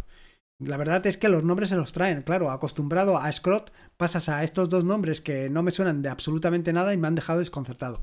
La 0.59 0.79
verdad 0.79 1.07
es 1.07 1.19
que 1.19 1.29
los 1.29 1.45
nombres 1.45 1.69
se 1.69 1.77
los 1.77 1.93
traen, 1.93 2.23
claro, 2.23 2.51
acostumbrado 2.51 3.19
a 3.19 3.31
Scrot, 3.31 3.71
pasas 3.99 4.31
a 4.31 4.43
estos 4.43 4.71
dos 4.71 4.85
nombres 4.85 5.21
que 5.21 5.51
no 5.51 5.63
me 5.63 5.73
suenan 5.73 6.01
de 6.01 6.09
absolutamente 6.09 6.73
nada 6.73 6.95
y 6.95 6.97
me 6.97 7.07
han 7.07 7.15
dejado 7.15 7.41
desconcertado. 7.41 8.03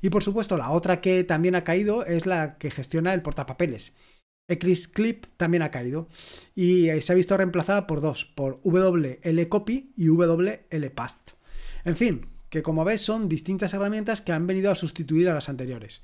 Y 0.00 0.08
por 0.08 0.24
supuesto, 0.24 0.56
la 0.56 0.70
otra 0.70 1.02
que 1.02 1.24
también 1.24 1.56
ha 1.56 1.64
caído 1.64 2.06
es 2.06 2.24
la 2.24 2.56
que 2.56 2.70
gestiona 2.70 3.12
el 3.12 3.20
portapapeles. 3.20 3.92
Clip 4.46 5.26
también 5.36 5.62
ha 5.62 5.70
caído 5.70 6.08
y 6.54 6.88
se 7.00 7.12
ha 7.12 7.16
visto 7.16 7.36
reemplazada 7.36 7.86
por 7.86 8.00
dos, 8.00 8.24
por 8.24 8.60
WL 8.62 9.48
Copy 9.48 9.92
y 9.96 10.08
WL 10.08 10.90
Past. 10.94 11.32
En 11.84 11.96
fin, 11.96 12.26
que 12.50 12.62
como 12.62 12.84
ves 12.84 13.00
son 13.00 13.28
distintas 13.28 13.74
herramientas 13.74 14.20
que 14.20 14.32
han 14.32 14.46
venido 14.46 14.70
a 14.70 14.74
sustituir 14.74 15.28
a 15.28 15.34
las 15.34 15.48
anteriores. 15.48 16.02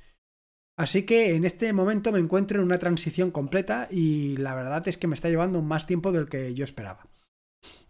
Así 0.77 1.03
que 1.03 1.35
en 1.35 1.45
este 1.45 1.73
momento 1.73 2.11
me 2.11 2.19
encuentro 2.19 2.59
en 2.59 2.65
una 2.65 2.79
transición 2.79 3.31
completa 3.31 3.87
y 3.91 4.37
la 4.39 4.55
verdad 4.55 4.89
es 4.89 4.97
que 4.97 5.07
me 5.07 5.15
está 5.15 5.29
llevando 5.29 5.61
más 5.61 5.87
tiempo 5.87 6.11
del 6.11 6.29
que 6.29 6.55
yo 6.55 6.65
esperaba. 6.65 7.07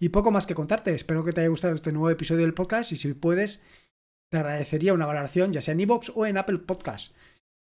Y 0.00 0.08
poco 0.08 0.32
más 0.32 0.46
que 0.46 0.56
contarte, 0.56 0.92
espero 0.94 1.24
que 1.24 1.32
te 1.32 1.40
haya 1.40 1.50
gustado 1.50 1.74
este 1.74 1.92
nuevo 1.92 2.10
episodio 2.10 2.42
del 2.42 2.54
podcast 2.54 2.90
y 2.90 2.96
si 2.96 3.14
puedes 3.14 3.62
te 4.30 4.38
agradecería 4.38 4.92
una 4.92 5.06
valoración 5.06 5.52
ya 5.52 5.62
sea 5.62 5.72
en 5.72 5.80
iVoox 5.80 6.10
o 6.14 6.26
en 6.26 6.38
Apple 6.38 6.58
Podcast. 6.58 7.12